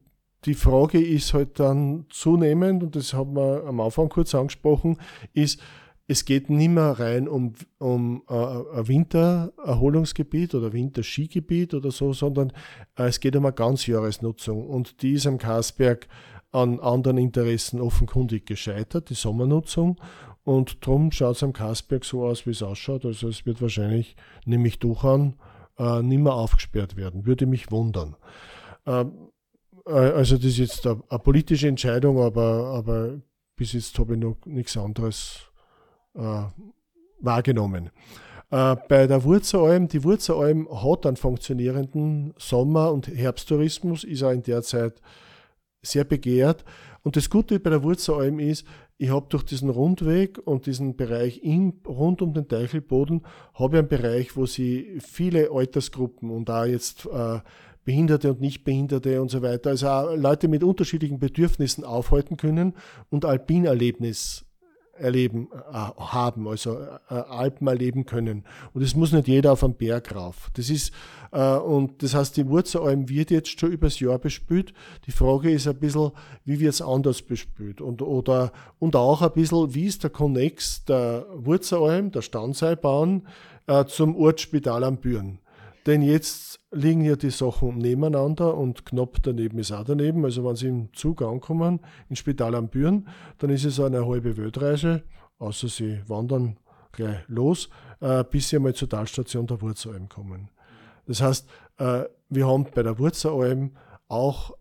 die 0.45 0.55
Frage 0.55 0.99
ist 1.01 1.33
halt 1.33 1.59
dann 1.59 2.05
zunehmend, 2.09 2.83
und 2.83 2.95
das 2.95 3.13
haben 3.13 3.35
wir 3.35 3.65
am 3.65 3.79
Anfang 3.79 4.09
kurz 4.09 4.33
angesprochen, 4.33 4.97
ist, 5.33 5.61
es 6.07 6.25
geht 6.25 6.49
nicht 6.49 6.69
mehr 6.71 6.99
rein 6.99 7.27
um, 7.27 7.53
um 7.77 8.23
äh, 8.27 8.33
ein 8.33 8.87
Wintererholungsgebiet 8.87 10.53
oder 10.55 10.73
Winterskigebiet 10.73 11.73
oder 11.73 11.91
so, 11.91 12.11
sondern 12.11 12.51
äh, 12.97 13.03
es 13.03 13.19
geht 13.19 13.35
um 13.35 13.45
eine 13.45 13.53
Ganzjahresnutzung. 13.53 14.67
Und 14.67 15.01
die 15.03 15.13
ist 15.13 15.27
am 15.27 15.37
Karsberg 15.37 16.07
an 16.51 16.79
anderen 16.81 17.17
Interessen 17.17 17.79
offenkundig 17.79 18.45
gescheitert, 18.45 19.09
die 19.09 19.13
Sommernutzung. 19.13 20.01
Und 20.43 20.85
darum 20.85 21.11
schaut 21.11 21.37
es 21.37 21.43
am 21.43 21.53
Kasberg 21.53 22.03
so 22.03 22.25
aus, 22.25 22.45
wie 22.45 22.51
es 22.51 22.63
ausschaut. 22.63 23.05
Also 23.05 23.29
es 23.29 23.45
wird 23.45 23.61
wahrscheinlich, 23.61 24.15
nehme 24.45 24.67
ich 24.67 24.79
durch 24.79 25.03
an, 25.03 25.35
äh, 25.77 26.01
nicht 26.01 26.19
mehr 26.19 26.33
aufgesperrt 26.33 26.97
werden. 26.97 27.25
Würde 27.25 27.45
mich 27.45 27.71
wundern. 27.71 28.15
Ähm, 28.85 29.11
äh, 29.11 29.30
also 29.91 30.35
das 30.35 30.45
ist 30.45 30.57
jetzt 30.57 30.87
eine, 30.87 31.01
eine, 31.09 31.19
politische 31.19 31.67
Entscheidung, 31.67 32.19
aber, 32.19 32.73
aber 32.75 33.21
bis 33.55 33.73
jetzt 33.73 33.97
habe 33.99 34.13
ich 34.13 34.19
noch 34.19 34.37
nichts 34.45 34.77
anderes 34.77 35.41
äh, 36.15 36.43
wahrgenommen. 37.19 37.89
Äh, 38.49 38.75
bei 38.89 39.07
der 39.07 39.23
Wurzelalm, 39.23 39.87
die 39.87 40.03
Wurzelalm 40.03 40.67
hat 40.83 41.05
einen 41.05 41.15
funktionierenden 41.15 42.33
Sommer- 42.37 42.91
und 42.91 43.07
Herbsttourismus, 43.07 44.03
ist 44.03 44.23
auch 44.23 44.31
in 44.31 44.43
der 44.43 44.61
Zeit 44.61 45.01
sehr 45.81 46.03
begehrt. 46.03 46.65
Und 47.03 47.15
das 47.15 47.29
Gute 47.29 47.59
bei 47.59 47.69
der 47.69 47.83
Wurzelalm 47.83 48.39
ist, 48.39 48.65
ich 48.97 49.09
habe 49.09 49.25
durch 49.29 49.43
diesen 49.43 49.69
Rundweg 49.69 50.37
und 50.45 50.67
diesen 50.67 50.95
Bereich 50.95 51.41
im, 51.43 51.81
rund 51.87 52.21
um 52.21 52.33
den 52.33 52.47
Teichelboden, 52.47 53.25
habe 53.55 53.77
ich 53.77 53.79
einen 53.79 53.87
Bereich, 53.87 54.37
wo 54.37 54.45
sie 54.45 54.99
viele 54.99 55.49
Altersgruppen 55.51 56.29
und 56.29 56.49
da 56.49 56.65
jetzt 56.65 57.07
äh, 57.07 57.39
Behinderte 57.83 58.31
und 58.31 58.41
Nichtbehinderte 58.41 59.21
und 59.21 59.31
so 59.31 59.41
weiter, 59.41 59.71
also 59.71 60.15
Leute 60.15 60.47
mit 60.47 60.63
unterschiedlichen 60.63 61.19
Bedürfnissen 61.19 61.83
aufhalten 61.83 62.37
können 62.37 62.73
und 63.09 63.25
Alpinerlebnis 63.25 64.45
erleben 65.01 65.47
äh, 65.51 65.73
haben, 65.73 66.47
also 66.47 66.77
äh, 66.77 67.13
Alpen 67.13 67.67
erleben 67.67 68.05
können. 68.05 68.43
Und 68.73 68.81
es 68.81 68.95
muss 68.95 69.11
nicht 69.11 69.27
jeder 69.27 69.53
auf 69.53 69.63
einen 69.63 69.73
Berg 69.73 70.15
rauf. 70.15 70.49
Das 70.53 70.69
ist, 70.69 70.93
äh, 71.31 71.55
und 71.55 72.03
das 72.03 72.13
heißt, 72.13 72.37
die 72.37 72.47
Wurzelalm 72.47 73.09
wird 73.09 73.31
jetzt 73.31 73.59
schon 73.59 73.71
übers 73.71 73.99
Jahr 73.99 74.19
bespült. 74.19 74.73
Die 75.07 75.11
Frage 75.11 75.51
ist 75.51 75.67
ein 75.67 75.79
bisschen, 75.79 76.11
wie 76.45 76.59
wird 76.59 76.73
es 76.73 76.81
anders 76.81 77.21
bespült? 77.21 77.81
Und, 77.81 78.01
oder, 78.01 78.51
und 78.79 78.95
auch 78.95 79.21
ein 79.21 79.33
bisschen, 79.33 79.73
wie 79.73 79.85
ist 79.85 80.03
der 80.03 80.11
Konnex 80.11 80.85
der 80.85 81.25
Wurzelalm, 81.33 82.11
der 82.11 82.21
Standseilbahn, 82.21 83.27
äh, 83.67 83.85
zum 83.85 84.15
Ortsspital 84.15 84.83
am 84.83 84.97
Büren? 84.97 85.39
Denn 85.85 86.01
jetzt 86.01 86.59
liegen 86.71 87.01
ja 87.01 87.15
die 87.15 87.31
Sachen 87.31 87.77
nebeneinander 87.77 88.55
und 88.55 88.85
knapp 88.85 89.17
daneben 89.23 89.57
ist 89.59 89.71
auch 89.71 89.83
daneben. 89.83 90.23
Also 90.25 90.45
wenn 90.45 90.55
Sie 90.55 90.67
im 90.67 90.93
Zug 90.93 91.21
ankommen, 91.21 91.79
ins 92.09 92.19
Spital 92.19 92.55
am 92.55 92.69
Büren, 92.69 93.07
dann 93.39 93.49
ist 93.49 93.65
es 93.65 93.79
eine 93.79 94.05
halbe 94.07 94.37
Weltreise, 94.37 95.03
außer 95.39 95.67
Sie 95.67 96.01
wandern 96.07 96.57
gleich 96.91 97.19
los, 97.27 97.69
äh, 97.99 98.23
bis 98.23 98.49
Sie 98.49 98.57
einmal 98.57 98.75
zur 98.75 98.89
Talstation 98.89 99.47
der 99.47 99.61
Wurzelalm 99.61 100.07
kommen. 100.07 100.49
Das 101.07 101.21
heißt, 101.21 101.49
äh, 101.77 102.03
wir 102.29 102.47
haben 102.47 102.67
bei 102.73 102.83
der 102.83 102.99
Wurzelalm 102.99 103.71
auch 104.07 104.55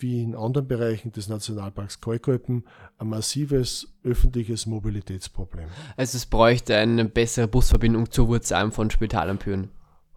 wie 0.00 0.22
in 0.22 0.34
anderen 0.34 0.66
Bereichen 0.66 1.12
des 1.12 1.28
Nationalparks 1.28 2.00
Kalkalpen 2.00 2.64
ein 2.98 3.08
massives 3.08 3.92
öffentliches 4.04 4.66
Mobilitätsproblem. 4.66 5.68
Also 5.96 6.16
es 6.16 6.26
bräuchte 6.26 6.76
eine 6.76 7.04
bessere 7.04 7.48
Busverbindung 7.48 8.10
zur 8.10 8.28
Wurzelalm 8.28 8.72
von 8.72 8.90
Spital 8.90 9.28
am 9.28 9.38
Büren. 9.38 9.70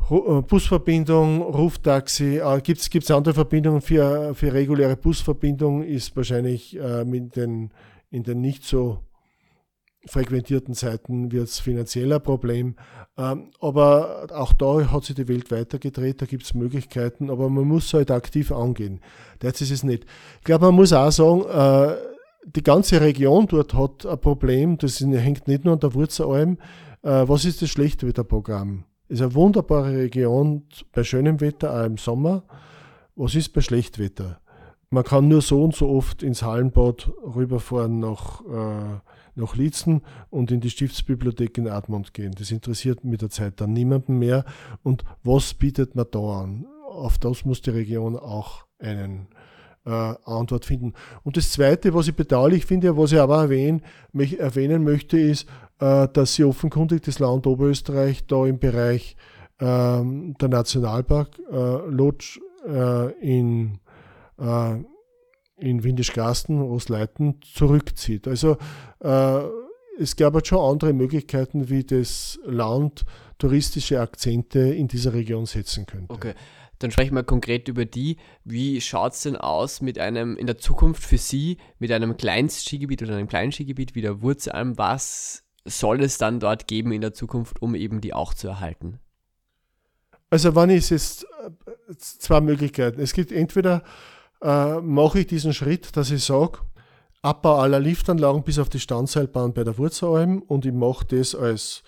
Äh, 0.10 0.42
Busverbindung, 0.42 1.42
Ruftaxi, 1.42 2.38
äh, 2.38 2.62
gibt 2.62 2.96
es 2.96 3.12
andere 3.12 3.34
Verbindungen 3.34 3.82
für, 3.82 4.34
für 4.36 4.54
reguläre 4.54 4.98
Busverbindung, 4.98 5.84
ist 5.84 6.16
wahrscheinlich 6.16 6.78
äh, 6.78 7.06
mit 7.06 7.36
den, 7.36 7.72
in 8.10 8.24
den 8.24 8.42
nicht 8.42 8.64
so 8.64 9.00
frequentierten 10.08 10.74
Zeiten 10.74 11.32
wird 11.32 11.48
es 11.48 11.60
finanziell 11.60 12.12
ein 12.12 12.24
Problem. 12.24 12.76
Ähm, 13.18 13.52
aber 13.60 14.28
auch 14.34 14.54
da 14.54 14.92
hat 14.92 15.04
sich 15.04 15.16
die 15.16 15.28
Welt 15.28 15.52
weitergedreht, 15.52 16.22
da 16.22 16.26
gibt 16.26 16.44
es 16.44 16.54
Möglichkeiten, 16.54 17.30
aber 17.30 17.50
man 17.50 17.66
muss 17.66 17.94
halt 17.94 18.10
aktiv 18.12 18.52
angehen. 18.52 19.00
Derzeit 19.42 19.62
ist 19.62 19.72
es 19.72 19.84
nicht. 19.84 20.06
Ich 20.40 20.44
glaube, 20.44 20.66
man 20.66 20.76
muss 20.76 20.94
auch 20.94 21.12
sagen, 21.12 21.44
äh, 21.46 21.96
die 22.46 22.64
ganze 22.64 23.02
Region 23.02 23.46
dort 23.48 23.74
hat 23.74 24.06
ein 24.06 24.20
Problem, 24.20 24.78
das 24.78 25.00
hängt 25.00 25.48
nicht 25.48 25.66
nur 25.66 25.76
an 25.76 25.80
der 25.80 25.94
Wurzelalm. 25.94 26.58
Äh, 27.04 27.28
was 27.28 27.46
ist 27.46 27.62
das 27.62 27.70
Schlechtwetterprogramm? 27.70 28.86
Ist 29.12 29.22
eine 29.22 29.34
wunderbare 29.34 29.98
Region 29.98 30.64
bei 30.94 31.04
schönem 31.04 31.42
Wetter, 31.42 31.82
auch 31.82 31.86
im 31.86 31.98
Sommer. 31.98 32.44
Was 33.16 33.36
ist 33.36 33.50
bei 33.50 33.60
Schlechtwetter? 33.60 34.40
Man 34.90 35.04
kann 35.04 35.28
nur 35.28 35.42
so 35.42 35.64
und 35.64 35.76
so 35.76 35.90
oft 35.90 36.24
ins 36.24 36.44
Hallenbad 36.44 37.12
rüberfahren 37.24 38.00
nach, 38.00 38.42
äh, 38.46 39.00
nach 39.36 39.56
Lietzen 39.56 40.02
und 40.30 40.50
in 40.52 40.62
die 40.62 40.70
Stiftsbibliothek 40.70 41.58
in 41.58 41.68
Admont 41.68 42.14
gehen. 42.14 42.34
Das 42.38 42.52
interessiert 42.52 43.04
mit 43.04 43.22
der 43.22 43.30
Zeit 43.30 43.60
dann 43.60 43.74
niemanden 43.74 44.18
mehr. 44.18 44.46
Und 44.82 45.04
was 45.24 45.54
bietet 45.54 45.94
man 45.96 46.08
da 46.10 46.44
an? 46.44 46.66
Auf 46.90 47.18
das 47.18 47.44
muss 47.44 47.62
die 47.62 47.70
Region 47.72 48.18
auch 48.18 48.66
einen 48.80 49.28
Antwort 49.90 50.66
finden. 50.66 50.94
Und 51.24 51.38
das 51.38 51.52
Zweite, 51.52 51.94
was 51.94 52.08
ich 52.08 52.16
bedauerlich 52.16 52.66
finde, 52.66 52.98
was 52.98 53.12
ich 53.12 53.20
aber 53.20 53.42
erwähnen, 53.42 53.82
erwähnen 54.14 54.84
möchte, 54.84 55.20
ist, 55.20 55.48
äh, 55.80 56.08
dass 56.08 56.36
sie 56.36 56.44
offenkundig 56.44 57.02
das 57.02 57.20
Land 57.20 57.48
Oberösterreich 57.48 58.26
da 58.28 58.46
im 58.46 58.60
Bereich 58.60 59.16
ähm, 59.60 60.36
der 60.40 60.50
Nationalpark 60.50 61.40
äh, 61.52 61.90
Lodge 61.90 62.40
äh, 62.68 63.12
in, 63.20 63.80
äh, 64.40 64.76
in 65.58 65.84
Windischgasten, 65.84 66.62
Ostleiten 66.62 67.40
zurückzieht. 67.42 68.28
Also 68.28 68.58
äh, 69.00 69.40
es 70.00 70.16
gab 70.16 70.34
halt 70.34 70.48
schon 70.48 70.60
andere 70.60 70.94
Möglichkeiten, 70.94 71.70
wie 71.70 71.84
das 71.84 72.40
Land 72.44 73.06
touristische 73.38 74.00
Akzente 74.00 74.60
in 74.60 74.88
dieser 74.88 75.14
Region 75.14 75.46
setzen 75.46 75.86
könnte. 75.86 76.14
Okay. 76.14 76.34
Dann 76.82 76.92
sprechen 76.92 77.16
wir 77.16 77.24
konkret 77.24 77.68
über 77.68 77.86
die. 77.86 78.18
Wie 78.44 78.82
schaut 78.82 79.14
es 79.14 79.22
denn 79.22 79.36
aus 79.36 79.82
mit 79.82 80.00
einem 80.00 80.36
in 80.36 80.48
der 80.48 80.58
Zukunft 80.58 81.04
für 81.04 81.18
Sie, 81.18 81.58
mit 81.80 81.92
einem 81.92 82.18
Kleinstskigebiet 82.18 83.04
oder 83.04 83.16
einem 83.16 83.28
kleinen 83.28 83.52
Skigebiet 83.52 83.94
wie 83.94 84.02
der 84.02 84.22
Wurzelalm? 84.22 84.78
Was 84.78 85.44
soll 85.64 86.02
es 86.02 86.18
dann 86.18 86.40
dort 86.40 86.68
geben 86.68 86.92
in 86.92 87.02
der 87.02 87.14
Zukunft, 87.14 87.62
um 87.62 87.76
eben 87.76 88.02
die 88.02 88.14
auch 88.14 88.34
zu 88.34 88.48
erhalten? 88.48 89.00
Also 90.32 90.56
wann 90.56 90.70
ist 90.70 90.92
es 90.92 91.24
äh, 91.24 91.96
zwei 91.98 92.42
Möglichkeiten. 92.42 93.00
Es 93.00 93.14
gibt 93.14 93.32
entweder 93.32 93.84
äh, 94.42 94.80
mache 94.80 95.20
ich 95.20 95.28
diesen 95.28 95.54
Schritt, 95.54 95.96
dass 95.96 96.10
ich 96.10 96.24
sage, 96.24 96.60
Abbau 97.22 97.60
aller 97.60 97.80
Liftanlagen 97.80 98.44
bis 98.44 98.58
auf 98.58 98.70
die 98.70 98.80
Standseilbahn 98.80 99.54
bei 99.54 99.64
der 99.64 99.78
Wurzelalm 99.78 100.42
und 100.42 100.66
ich 100.66 100.74
mache 100.74 101.06
das 101.06 101.36
als 101.36 101.84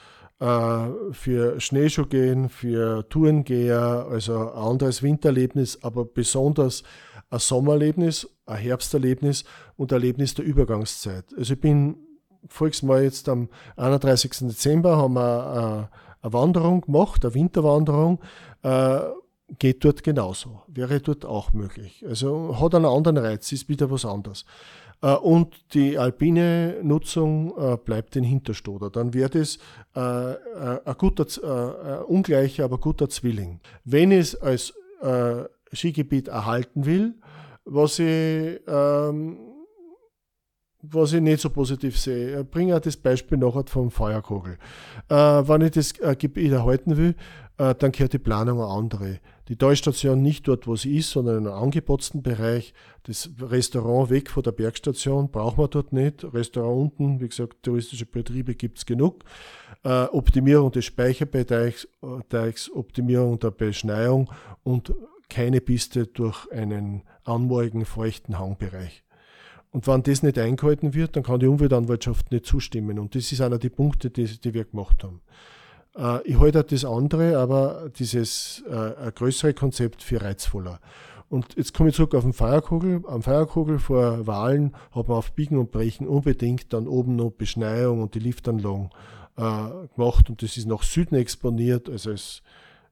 für 1.12 1.60
Schneeschuhgehen, 1.60 2.50
für 2.50 3.08
Tourengeher, 3.08 4.08
also 4.10 4.38
ein 4.38 4.50
anderes 4.50 5.02
Wintererlebnis, 5.02 5.80
aber 5.84 6.04
besonders 6.04 6.84
ein 7.30 7.40
Sommererlebnis, 7.40 8.28
ein 8.46 8.58
Herbsterlebnis 8.58 9.46
und 9.78 9.92
ein 9.92 9.96
Erlebnis 9.96 10.34
der 10.34 10.46
Übergangszeit. 10.46 11.26
Also 11.38 11.54
ich 11.54 11.62
bin 11.62 11.96
voriges 12.48 12.84
Mal 12.84 13.04
jetzt 13.04 13.30
am 13.30 13.50
31. 13.78 14.32
Dezember 14.50 14.98
haben 14.98 15.14
wir 15.14 15.90
äh, 15.92 16.26
eine 16.26 16.34
Wanderung 16.34 16.82
gemacht, 16.82 17.24
eine 17.24 17.34
Winterwanderung. 17.34 18.20
Äh, 18.62 19.00
geht 19.60 19.84
dort 19.84 20.04
genauso, 20.04 20.64
wäre 20.68 21.00
dort 21.00 21.26
auch 21.26 21.54
möglich. 21.54 22.04
Also 22.08 22.60
hat 22.60 22.76
einen 22.76 22.86
anderen 22.86 23.18
Reiz, 23.18 23.52
ist 23.52 23.70
wieder 23.70 23.92
was 23.92 24.06
anderes. 24.06 24.46
Äh, 25.04 25.14
und 25.16 25.74
die 25.76 26.00
alpine 26.00 26.80
Nutzung 26.82 27.54
bleibt 27.86 28.16
in 28.16 28.24
Hinterstoder. 28.24 28.90
Dann 28.90 29.14
wird 29.14 29.36
es 29.36 29.60
ein 29.94 30.36
guter, 30.98 32.10
ungleicher, 32.10 32.64
aber 32.64 32.80
guter 32.80 33.10
Zwilling. 33.10 33.60
Wenn 33.86 34.12
es 34.12 34.34
als 34.36 34.74
Skigebiet 35.72 36.30
erhalten 36.30 36.86
will, 36.86 37.16
was 37.66 38.00
ich 38.00 38.60
ähm, 38.68 39.53
was 40.84 41.14
ich 41.14 41.22
nicht 41.22 41.42
so 41.42 41.50
positiv 41.50 41.98
sehe. 41.98 42.42
Ich 42.42 42.48
bringe 42.50 42.76
auch 42.76 42.82
das 42.82 42.98
Beispiel 42.98 43.38
nachher 43.38 43.64
vom 43.68 43.90
Feuerkogel. 43.90 44.58
Äh, 45.10 45.16
wenn 45.16 45.62
ich 45.62 45.72
das 45.72 45.98
äh, 46.00 46.16
Gebiet 46.18 46.52
erhalten 46.52 46.98
will, 46.98 47.16
äh, 47.58 47.74
dann 47.74 47.94
gehört 47.94 48.14
die 48.14 48.20
Planung 48.20 48.60
eine 48.60 48.70
andere. 48.70 49.20
Die 49.48 49.56
Talstation 49.56 50.22
nicht 50.22 50.48
dort, 50.48 50.68
wo 50.68 50.76
sie 50.76 50.98
ist, 50.98 51.12
sondern 51.12 51.38
in 51.40 51.48
einem 51.48 51.64
angepotzten 51.64 52.22
Bereich. 52.22 52.74
Das 53.04 53.30
Restaurant 53.40 54.10
weg 54.10 54.30
von 54.30 54.44
der 54.44 54.52
Bergstation 54.52 55.32
braucht 55.32 55.58
man 55.58 55.70
dort 55.70 55.94
nicht. 55.94 56.26
Restaurant 56.34 57.00
unten, 57.00 57.22
wie 57.22 57.30
gesagt, 57.30 57.64
touristische 57.64 58.06
Betriebe 58.06 58.54
gibt 58.54 58.80
es 58.80 58.86
genug. 58.86 59.24
Äh, 59.84 60.06
Optimierung 60.06 60.72
des 60.72 60.86
Speicherbereichs, 60.86 61.88
äh, 62.02 62.72
Optimierung 62.74 63.40
der 63.40 63.52
Beschneiung 63.52 64.30
und 64.64 64.94
keine 65.30 65.62
Piste 65.62 66.08
durch 66.08 66.52
einen 66.52 67.04
anmorigen, 67.24 67.86
feuchten 67.86 68.38
Hangbereich. 68.38 69.04
Und 69.74 69.88
wenn 69.88 70.04
das 70.04 70.22
nicht 70.22 70.38
eingehalten 70.38 70.94
wird, 70.94 71.16
dann 71.16 71.24
kann 71.24 71.40
die 71.40 71.48
Umweltanwaltschaft 71.48 72.32
nicht 72.32 72.46
zustimmen. 72.46 73.00
Und 73.00 73.16
das 73.16 73.32
ist 73.32 73.42
einer 73.42 73.58
der 73.58 73.70
Punkte, 73.70 74.12
die, 74.12 74.26
die 74.26 74.54
wir 74.54 74.66
gemacht 74.66 75.04
haben. 75.04 75.22
Äh, 75.98 76.30
ich 76.30 76.40
halte 76.40 76.64
das 76.64 76.86
andere, 76.86 77.40
aber 77.40 77.90
dieses 77.98 78.64
äh, 78.70 79.12
größere 79.12 79.56
Konzept 79.56 80.04
für 80.04 80.22
reizvoller. 80.22 80.80
Und 81.28 81.56
jetzt 81.56 81.74
komme 81.74 81.90
ich 81.90 81.96
zurück 81.96 82.14
auf 82.14 82.24
den 82.24 82.34
Feierkugel. 82.34 83.02
Am 83.08 83.24
Feierkugel 83.24 83.80
vor 83.80 84.28
Wahlen 84.28 84.76
hat 84.92 85.08
man 85.08 85.18
auf 85.18 85.32
Biegen 85.32 85.58
und 85.58 85.72
Brechen 85.72 86.08
unbedingt 86.08 86.72
dann 86.72 86.88
oben 86.88 87.16
noch 87.16 87.32
Beschneiung 87.32 88.04
und 88.04 88.14
die 88.14 88.20
Liftanlagen 88.20 88.92
äh, 89.38 89.88
gemacht 89.96 90.30
und 90.30 90.44
das 90.44 90.56
ist 90.56 90.68
nach 90.68 90.84
Süden 90.84 91.16
exponiert. 91.16 91.90
Also 91.90 92.12
es 92.12 92.44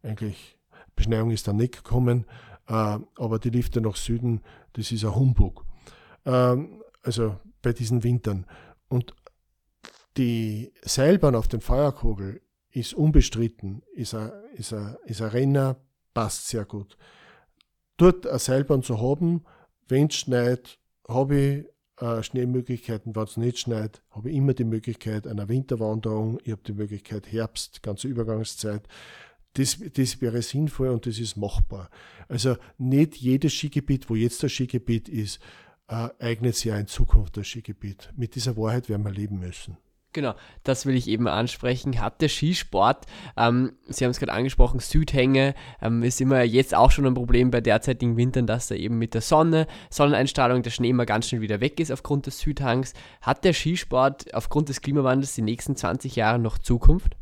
eigentlich 0.01 0.57
Beschneiung 0.95 1.29
ist 1.29 1.47
dann 1.47 1.57
nicht 1.57 1.83
gekommen, 1.83 2.25
äh, 2.67 2.97
aber 3.17 3.37
die 3.37 3.51
Lifte 3.51 3.81
nach 3.81 3.95
Süden, 3.95 4.41
das 4.73 4.91
ist 4.91 5.05
ein 5.05 5.13
Humbug. 5.13 5.63
Ähm, 6.25 6.83
also 7.03 7.37
bei 7.61 7.73
diesen 7.73 8.03
Wintern. 8.03 8.45
Und 8.87 9.13
die 10.17 10.73
Seilbahn 10.81 11.35
auf 11.35 11.47
dem 11.47 11.61
Feuerkogel 11.61 12.41
ist 12.71 12.93
unbestritten, 12.93 13.83
ist 13.93 14.13
ein, 14.13 14.31
ist 14.55 14.73
ein, 14.73 14.97
ist 15.05 15.21
ein 15.21 15.29
Renner, 15.29 15.77
passt 16.13 16.47
sehr 16.47 16.65
gut. 16.65 16.97
Dort 17.97 18.25
eine 18.27 18.39
Seilbahn 18.39 18.83
zu 18.83 18.99
haben, 18.99 19.43
wenn 19.87 20.07
es 20.07 20.15
schneit, 20.15 20.79
habe 21.07 21.35
ich 21.35 21.65
äh, 22.01 22.23
Schneemöglichkeiten, 22.23 23.15
wenn 23.15 23.23
es 23.23 23.37
nicht 23.37 23.59
schneit, 23.59 24.01
habe 24.09 24.29
ich 24.29 24.35
immer 24.35 24.53
die 24.53 24.63
Möglichkeit 24.63 25.27
einer 25.27 25.49
Winterwanderung, 25.49 26.39
ich 26.43 26.51
habe 26.51 26.63
die 26.65 26.73
Möglichkeit 26.73 27.31
Herbst, 27.31 27.83
ganze 27.83 28.07
Übergangszeit. 28.07 28.87
Das, 29.53 29.77
das 29.93 30.21
wäre 30.21 30.41
sinnvoll 30.41 30.89
und 30.89 31.05
das 31.05 31.19
ist 31.19 31.35
machbar. 31.35 31.89
Also 32.29 32.55
nicht 32.77 33.17
jedes 33.17 33.53
Skigebiet, 33.53 34.09
wo 34.09 34.15
jetzt 34.15 34.41
das 34.43 34.53
Skigebiet 34.53 35.09
ist, 35.09 35.39
äh, 35.91 36.09
eignet 36.19 36.55
sich 36.55 36.65
ja 36.65 36.77
in 36.77 36.87
Zukunft 36.87 37.37
das 37.37 37.47
Skigebiet. 37.47 38.11
Mit 38.15 38.35
dieser 38.35 38.55
Wahrheit 38.57 38.89
werden 38.89 39.03
wir 39.03 39.11
leben 39.11 39.39
müssen. 39.39 39.77
Genau, 40.13 40.33
das 40.63 40.85
will 40.85 40.95
ich 40.95 41.07
eben 41.07 41.27
ansprechen. 41.27 42.01
Hat 42.01 42.21
der 42.21 42.27
Skisport, 42.27 43.05
ähm, 43.37 43.73
Sie 43.87 44.03
haben 44.03 44.11
es 44.11 44.19
gerade 44.19 44.33
angesprochen, 44.33 44.79
Südhänge, 44.81 45.53
ähm, 45.81 46.03
ist 46.03 46.19
immer 46.19 46.43
jetzt 46.43 46.75
auch 46.75 46.91
schon 46.91 47.05
ein 47.05 47.13
Problem 47.13 47.49
bei 47.49 47.61
derzeitigen 47.61 48.17
Wintern, 48.17 48.45
dass 48.45 48.67
da 48.67 48.75
eben 48.75 48.97
mit 48.97 49.13
der 49.13 49.21
Sonne, 49.21 49.67
Sonneneinstrahlung, 49.89 50.63
der 50.63 50.71
Schnee 50.71 50.89
immer 50.89 51.05
ganz 51.05 51.29
schnell 51.29 51.39
wieder 51.39 51.61
weg 51.61 51.79
ist 51.79 51.91
aufgrund 51.91 52.25
des 52.25 52.39
Südhangs. 52.39 52.93
Hat 53.21 53.45
der 53.45 53.53
Skisport 53.53 54.33
aufgrund 54.33 54.67
des 54.67 54.81
Klimawandels 54.81 55.35
die 55.35 55.43
nächsten 55.43 55.77
20 55.77 56.17
Jahre 56.17 56.39
noch 56.39 56.57
Zukunft? 56.57 57.15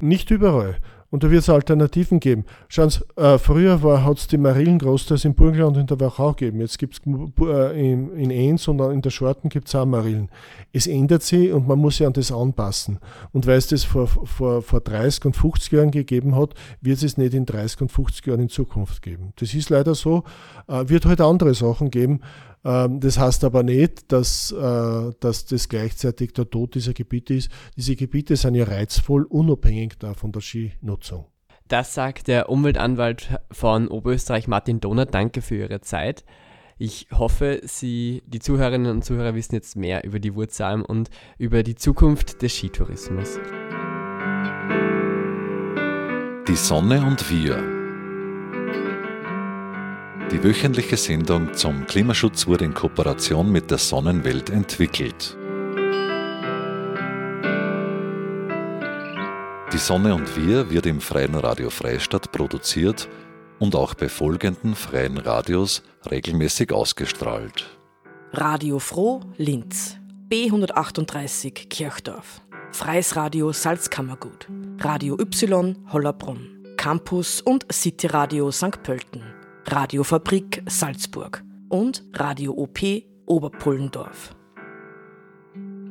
Nicht 0.00 0.30
überall. 0.30 0.78
Und 1.10 1.24
da 1.24 1.30
wird 1.30 1.40
es 1.40 1.48
Alternativen 1.48 2.20
geben. 2.20 2.44
Schauen 2.68 2.90
Sie, 2.90 3.00
äh, 3.16 3.38
früher 3.38 4.04
hat 4.04 4.18
es 4.18 4.26
die 4.26 4.36
Marillen 4.36 4.78
großteils 4.78 5.24
im 5.24 5.34
Burgenland 5.34 5.76
und 5.76 5.80
in 5.80 5.86
der 5.86 6.00
Wachau 6.00 6.32
gegeben. 6.34 6.60
Jetzt 6.60 6.78
gibt 6.78 6.94
es 6.94 7.46
äh, 7.46 7.92
in, 7.92 8.14
in 8.14 8.30
Enns 8.30 8.68
und 8.68 8.78
in 8.80 9.00
der 9.00 9.08
Schorten 9.08 9.48
gibt 9.48 9.68
es 9.68 9.74
auch 9.74 9.86
Marillen. 9.86 10.28
Es 10.72 10.86
ändert 10.86 11.22
sich 11.22 11.50
und 11.50 11.66
man 11.66 11.78
muss 11.78 11.96
sich 11.96 12.06
an 12.06 12.12
das 12.12 12.30
anpassen. 12.30 12.98
Und 13.32 13.46
weil 13.46 13.56
es 13.56 13.68
das 13.68 13.84
vor, 13.84 14.06
vor, 14.06 14.60
vor 14.60 14.80
30 14.80 15.24
und 15.24 15.36
50 15.36 15.72
Jahren 15.72 15.90
gegeben 15.90 16.36
hat, 16.36 16.52
wird 16.82 17.02
es 17.02 17.16
nicht 17.16 17.32
in 17.32 17.46
30 17.46 17.82
und 17.82 17.92
50 17.92 18.26
Jahren 18.26 18.40
in 18.40 18.48
Zukunft 18.50 19.00
geben. 19.00 19.32
Das 19.36 19.54
ist 19.54 19.70
leider 19.70 19.94
so. 19.94 20.24
Äh, 20.66 20.90
wird 20.90 21.06
heute 21.06 21.08
halt 21.08 21.20
andere 21.22 21.54
Sachen 21.54 21.90
geben. 21.90 22.20
Ähm, 22.68 23.00
das 23.00 23.18
heißt 23.18 23.44
aber 23.44 23.62
nicht, 23.62 24.12
dass, 24.12 24.52
äh, 24.52 25.10
dass 25.20 25.46
das 25.46 25.68
gleichzeitig 25.70 26.34
der 26.34 26.50
Tod 26.50 26.74
dieser 26.74 26.92
Gebiete 26.92 27.32
ist. 27.32 27.50
Diese 27.76 27.96
Gebiete 27.96 28.36
sind 28.36 28.56
ja 28.56 28.64
reizvoll, 28.64 29.24
unabhängig 29.24 29.98
davon 29.98 30.32
der 30.32 30.42
Skinutzung. 30.42 31.24
Das 31.66 31.94
sagt 31.94 32.28
der 32.28 32.50
Umweltanwalt 32.50 33.40
von 33.50 33.88
Oberösterreich 33.88 34.48
Martin 34.48 34.80
Donner. 34.80 35.06
Danke 35.06 35.40
für 35.40 35.56
Ihre 35.56 35.80
Zeit. 35.80 36.24
Ich 36.76 37.08
hoffe, 37.12 37.60
Sie, 37.64 38.22
die 38.26 38.38
Zuhörerinnen 38.38 38.90
und 38.92 39.04
Zuhörer, 39.04 39.34
wissen 39.34 39.54
jetzt 39.54 39.74
mehr 39.74 40.04
über 40.04 40.20
die 40.20 40.34
Wurzalm 40.34 40.84
und 40.84 41.08
über 41.38 41.62
die 41.62 41.74
Zukunft 41.74 42.42
des 42.42 42.52
Skitourismus. 42.52 43.38
Die 46.46 46.56
Sonne 46.56 47.04
und 47.04 47.30
wir 47.30 47.77
die 50.30 50.44
wöchentliche 50.44 50.96
Sendung 50.98 51.54
zum 51.54 51.86
Klimaschutz 51.86 52.46
wurde 52.46 52.66
in 52.66 52.74
Kooperation 52.74 53.50
mit 53.50 53.70
der 53.70 53.78
Sonnenwelt 53.78 54.50
entwickelt. 54.50 55.36
Die 59.72 59.78
Sonne 59.78 60.14
und 60.14 60.36
wir 60.36 60.70
wird 60.70 60.86
im 60.86 61.00
Freien 61.00 61.34
Radio 61.34 61.70
Freistadt 61.70 62.30
produziert 62.30 63.08
und 63.58 63.74
auch 63.74 63.94
bei 63.94 64.08
folgenden 64.08 64.74
freien 64.74 65.16
Radios 65.16 65.82
regelmäßig 66.10 66.72
ausgestrahlt. 66.72 67.66
Radio 68.32 68.78
Froh 68.78 69.20
Linz, 69.38 69.96
B138 70.30 71.68
Kirchdorf, 71.68 72.42
Freies 72.72 73.16
Radio 73.16 73.52
Salzkammergut, 73.52 74.46
Radio 74.80 75.18
Y 75.18 75.76
Hollerbrunn, 75.90 76.64
Campus 76.76 77.40
und 77.40 77.66
City 77.72 78.08
Radio 78.08 78.50
St. 78.50 78.82
Pölten. 78.82 79.37
Radiofabrik 79.66 80.62
Salzburg 80.66 81.42
und 81.68 82.02
Radio 82.14 82.52
OP 82.52 82.78
Oberpullendorf. 83.26 84.34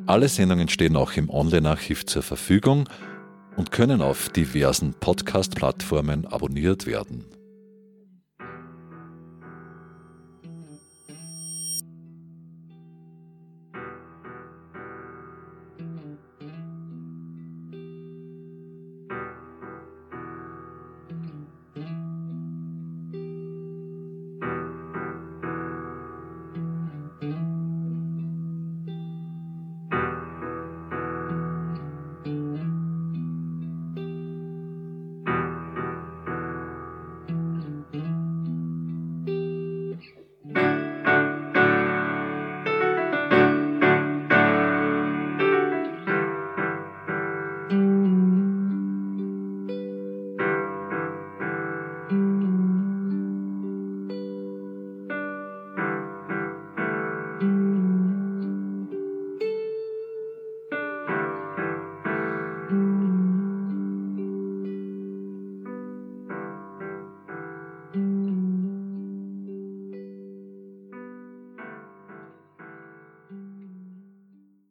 Alle 0.06 0.28
Sendungen 0.30 0.70
stehen 0.70 0.96
auch 0.96 1.14
im 1.14 1.30
Online-Archiv 1.30 2.06
zur 2.06 2.24
Verfügung 2.24 2.90
und 3.56 3.72
können 3.72 4.02
auf 4.02 4.30
diversen 4.30 4.94
Podcast-Plattformen 4.94 6.26
abonniert 6.26 6.88
werden. 6.88 7.26